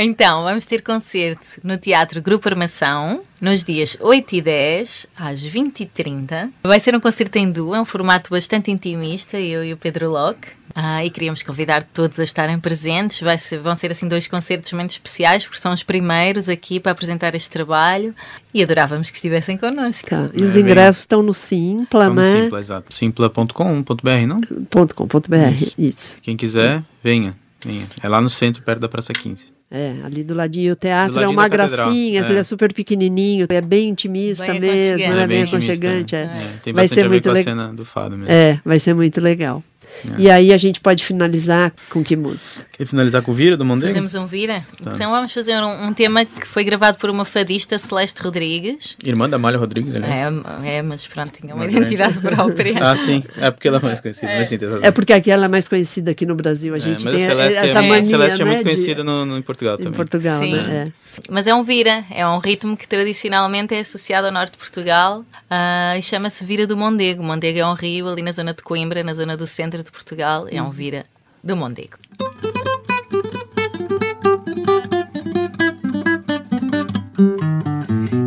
Então, 0.00 0.44
vamos 0.44 0.64
ter 0.64 0.80
concerto 0.82 1.58
no 1.64 1.76
Teatro 1.76 2.22
Grupo 2.22 2.48
Armação, 2.48 3.20
nos 3.40 3.64
dias 3.64 3.96
8 4.00 4.36
e 4.36 4.40
10, 4.40 5.06
às 5.16 5.42
20 5.42 5.80
e 5.80 5.86
30. 5.86 6.50
Vai 6.62 6.78
ser 6.78 6.94
um 6.94 7.00
concerto 7.00 7.36
em 7.36 7.50
duo, 7.50 7.74
é 7.74 7.80
um 7.80 7.84
formato 7.84 8.30
bastante 8.30 8.70
intimista, 8.70 9.40
eu 9.40 9.64
e 9.64 9.72
o 9.72 9.76
Pedro 9.76 10.08
Locke. 10.10 10.48
Ah, 10.72 11.04
e 11.04 11.10
queríamos 11.10 11.42
convidar 11.42 11.82
todos 11.82 12.20
a 12.20 12.22
estarem 12.24 12.60
presentes. 12.60 13.20
Vai 13.20 13.36
ser- 13.38 13.58
vão 13.58 13.74
ser 13.74 13.90
assim 13.90 14.06
dois 14.06 14.28
concertos 14.28 14.72
muito 14.72 14.90
especiais, 14.90 15.44
porque 15.44 15.58
são 15.58 15.72
os 15.72 15.82
primeiros 15.82 16.48
aqui 16.48 16.78
para 16.78 16.92
apresentar 16.92 17.34
este 17.34 17.50
trabalho. 17.50 18.14
E 18.54 18.62
adorávamos 18.62 19.10
que 19.10 19.16
estivessem 19.16 19.56
connosco. 19.56 20.08
Tá. 20.08 20.30
E 20.40 20.44
os 20.44 20.54
É, 20.54 20.62
bem- 20.62 20.70
ingressos 20.70 21.00
estão 21.00 21.22
no 21.24 21.34
Simpla, 21.34 22.06
Vamos 22.08 22.22
né? 22.24 22.42
Simpla, 22.44 22.60
exato. 22.60 22.94
Simpla.com.br, 22.94 24.26
não? 24.28 24.40
Ponto 24.70 24.94
com, 24.94 25.08
ponto 25.08 25.28
.br, 25.28 25.36
isso. 25.76 26.18
Quem 26.22 26.36
quiser, 26.36 26.84
venha. 27.02 27.32
Venha. 27.64 27.86
É 28.02 28.08
lá 28.08 28.20
no 28.20 28.28
centro, 28.30 28.62
perto 28.62 28.80
da 28.80 28.88
Praça 28.88 29.12
15. 29.12 29.52
É, 29.70 29.96
ali 30.02 30.24
do 30.24 30.32
ladinho. 30.34 30.72
O 30.72 30.76
teatro 30.76 31.12
Do 31.12 31.18
é 31.18 31.22
ladinho 31.22 31.38
uma 31.38 31.46
gracinha, 31.48 32.22
é. 32.22 32.24
ele 32.24 32.38
é 32.38 32.42
super 32.42 32.72
pequenininho, 32.72 33.46
é 33.50 33.60
bem 33.60 33.90
intimista 33.90 34.46
Bem 34.46 34.60
mesmo, 34.60 34.96
né? 35.14 35.22
É 35.24 35.26
bem 35.26 35.42
aconchegante. 35.42 36.16
é. 36.16 36.18
É. 36.20 36.22
É, 36.22 36.50
tem 36.62 36.72
Vai 36.72 36.88
ser 36.88 37.00
a 37.00 37.02
ver 37.02 37.08
muito 37.10 37.24
com 37.24 37.30
a 37.30 37.34
le- 37.34 37.42
cena 37.44 37.72
do 37.74 37.84
fado 37.84 38.16
mesmo. 38.16 38.32
É, 38.32 38.60
vai 38.64 38.78
ser 38.80 38.94
muito 38.94 39.20
legal. 39.20 39.62
É. 40.06 40.20
E 40.20 40.30
aí 40.30 40.52
a 40.52 40.56
gente 40.56 40.80
pode 40.80 41.04
finalizar 41.04 41.72
com 41.90 42.02
que 42.04 42.16
música? 42.16 42.66
Quer 42.72 42.86
finalizar 42.86 43.22
com 43.22 43.30
o 43.32 43.34
Vira 43.34 43.56
do 43.56 43.64
Mondego? 43.64 43.88
Fazemos 43.88 44.14
um 44.14 44.26
vira? 44.26 44.64
Tá. 44.82 44.92
Então 44.94 45.10
vamos 45.10 45.32
fazer 45.32 45.54
um, 45.56 45.86
um 45.88 45.92
tema 45.94 46.24
que 46.24 46.46
foi 46.46 46.62
gravado 46.64 46.98
por 46.98 47.10
uma 47.10 47.24
fadista, 47.24 47.78
Celeste 47.78 48.20
Rodrigues. 48.22 48.96
Irmã 49.04 49.28
da 49.28 49.38
Malha 49.38 49.58
Rodrigues, 49.58 49.94
aliás. 49.96 50.34
É, 50.62 50.76
é, 50.78 50.82
mas 50.82 51.06
pronto, 51.06 51.32
tinha 51.40 51.54
uma 51.54 51.64
Mas 51.64 51.74
identidade 51.74 52.18
é. 52.18 52.20
própria. 52.20 52.74
Ah, 52.82 52.96
sim. 52.96 53.24
É 53.38 53.50
porque 53.50 53.66
ela 53.68 53.78
é 53.78 53.82
mais 53.82 54.00
conhecida. 54.00 54.32
Mas 54.36 54.48
sim. 54.48 54.58
É 54.82 54.90
porque 54.90 55.12
aqui 55.12 55.30
ela 55.30 55.46
é 55.46 55.48
mais 55.48 55.66
conhecida 55.68 56.10
aqui 56.12 56.24
no 56.26 56.34
Brasil. 56.36 56.74
A 56.74 56.76
É, 56.76 56.80
gente 56.80 57.04
mas 57.04 57.14
tem 57.14 57.26
a 57.26 57.30
Celeste, 57.30 57.58
essa 57.58 57.78
é, 57.78 57.88
mania, 57.88 58.02
Celeste 58.04 58.42
é 58.42 58.44
né, 58.44 58.50
muito 58.50 58.58
de- 58.64 58.70
conhecida 58.70 59.04
no, 59.04 59.24
no- 59.26 59.38
em 59.38 59.42
Portugal 59.42 59.74
em 59.74 59.78
também. 59.78 59.92
Portugal, 59.96 60.42
Sim. 60.42 60.52
né? 60.52 60.84
É. 60.86 61.07
Mas 61.30 61.46
é 61.46 61.54
um 61.54 61.62
vira, 61.62 62.04
é 62.10 62.26
um 62.26 62.38
ritmo 62.38 62.76
que 62.76 62.86
tradicionalmente 62.86 63.74
é 63.74 63.80
associado 63.80 64.26
ao 64.26 64.32
norte 64.32 64.52
de 64.52 64.58
Portugal 64.58 65.24
ah, 65.50 65.94
e 65.96 66.02
chama-se 66.02 66.44
Vira 66.44 66.66
do 66.66 66.76
Mondego. 66.76 67.22
Mondego 67.22 67.58
é 67.58 67.66
um 67.66 67.74
rio 67.74 68.08
ali 68.08 68.22
na 68.22 68.32
zona 68.32 68.54
de 68.54 68.62
Coimbra, 68.62 69.02
na 69.02 69.14
zona 69.14 69.36
do 69.36 69.46
centro 69.46 69.82
de 69.82 69.90
Portugal. 69.90 70.46
É 70.50 70.62
um 70.62 70.70
vira 70.70 71.04
do 71.42 71.56
Mondego. 71.56 71.96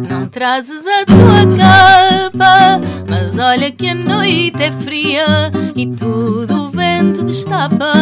Não 0.10 0.28
trazes 0.28 0.86
a 0.86 1.06
tua 1.06 1.58
capa, 1.58 2.80
mas 3.08 3.38
olha 3.38 3.72
que 3.72 3.88
a 3.88 3.96
noite 3.96 4.62
é 4.62 4.72
fria 4.72 5.26
e 5.76 5.88
tudo 5.88 6.66
o 6.66 6.70
vento 6.70 7.24
destapa. 7.24 7.94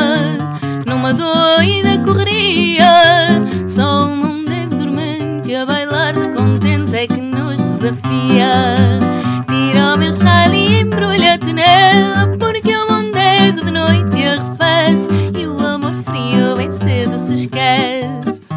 Numa 0.86 1.14
doida 1.14 2.00
correria, 2.04 2.86
só 3.68 4.09
Tira 9.48 9.96
o 9.96 9.98
meu 9.98 10.14
chale 10.14 10.58
e 10.58 10.82
embrulha-te 10.82 11.52
nela, 11.52 12.28
porque 12.38 12.76
o 12.76 12.88
mondego 12.88 13.66
de 13.66 13.72
noite 13.72 14.26
arrefece 14.26 15.10
e 15.36 15.48
o 15.48 15.60
amor 15.60 15.94
frio 15.96 16.56
bem 16.56 16.72
cedo 16.72 17.18
se 17.18 17.34
esquece. 17.34 18.54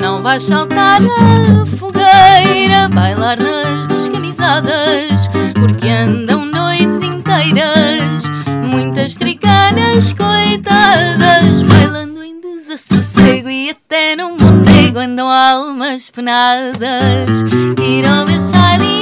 Não 0.00 0.20
vais 0.20 0.42
saltar 0.42 1.00
a 1.02 1.66
fogueira, 1.76 2.88
bailar 2.92 3.36
nas 3.38 3.86
duas 3.86 4.08
coitadas, 10.12 11.60
bailando 11.62 12.22
em 12.22 12.40
desassossego 12.40 13.50
e 13.50 13.70
até 13.70 14.14
no 14.14 14.38
mondego 14.38 15.00
andam 15.00 15.28
almas 15.28 16.08
penadas. 16.08 17.42
Tira 17.76 18.22
o 18.22 18.24
meu 18.24 18.38
chale 18.38 18.97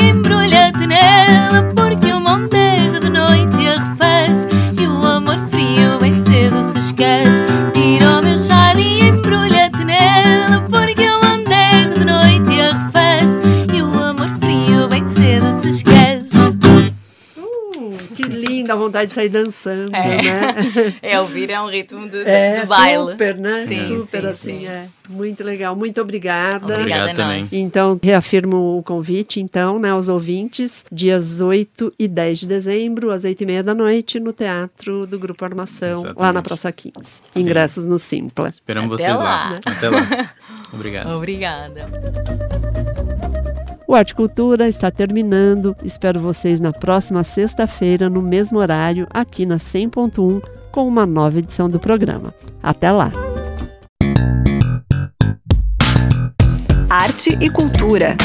vontade 18.97 19.09
de 19.09 19.13
sair 19.13 19.29
dançando, 19.29 19.95
É. 19.95 20.23
né? 20.23 20.55
É, 21.03 21.21
ouvir 21.21 21.51
é 21.51 21.61
um 21.61 21.69
ritmo 21.69 22.09
de, 22.09 22.23
É, 22.23 22.61
de 22.63 22.67
baile. 22.67 23.13
super, 23.13 23.37
né? 23.37 23.67
Sim, 23.67 24.01
super 24.01 24.21
sim, 24.23 24.27
assim, 24.29 24.59
sim. 24.61 24.67
é. 24.67 24.89
Muito 25.09 25.45
legal. 25.45 25.77
Muito 25.77 26.01
obrigada. 26.01 26.75
Obrigada 26.79 27.15
também. 27.15 27.47
Então, 27.53 27.99
reafirmo 28.03 28.77
o 28.79 28.83
convite, 28.83 29.41
então, 29.41 29.79
né, 29.79 29.91
aos 29.91 30.09
ouvintes, 30.09 30.85
dias 30.91 31.41
8 31.41 31.93
e 31.99 32.09
10 32.09 32.41
de 32.41 32.49
dezembro, 32.49 33.11
às 33.11 33.25
8 33.25 33.41
e 33.43 33.47
meia 33.47 33.63
da 33.63 33.75
noite, 33.75 34.19
no 34.19 34.33
Teatro 34.33 35.07
do 35.07 35.19
Grupo 35.19 35.45
Armação, 35.45 36.03
lá 36.03 36.09
Exatamente. 36.11 36.35
na 36.35 36.43
Praça 36.43 36.73
15. 36.73 36.95
Ingressos 37.37 37.85
no 37.85 37.99
Simpla. 37.99 38.49
Esperamos 38.49 38.93
Até 39.01 39.05
vocês 39.05 39.19
lá. 39.19 39.51
lá. 39.51 39.61
Até 39.65 39.89
lá. 39.89 40.31
Obrigado. 40.73 41.11
Obrigada. 41.11 43.06
O 43.89 43.95
Arte 43.95 44.17
Cultura 44.17 44.69
está 44.69 44.91
terminando. 44.91 45.77
Espero 45.83 46.19
vocês 46.19 46.61
na 46.61 46.73
próxima 46.73 47.23
sexta-feira, 47.23 48.11
no 48.11 48.21
mesmo 48.21 48.59
horário, 48.59 49.07
aqui 49.11 49.47
na 49.47 49.59
100.1, 49.59 50.43
com 50.73 50.89
uma 50.89 51.07
nova 51.07 51.39
edição 51.39 51.71
do 51.71 51.79
programa. 51.79 52.35
Até 52.61 52.91
lá! 52.91 53.13
Arte 56.91 57.39
e 57.41 57.49
cultura. 57.49 58.17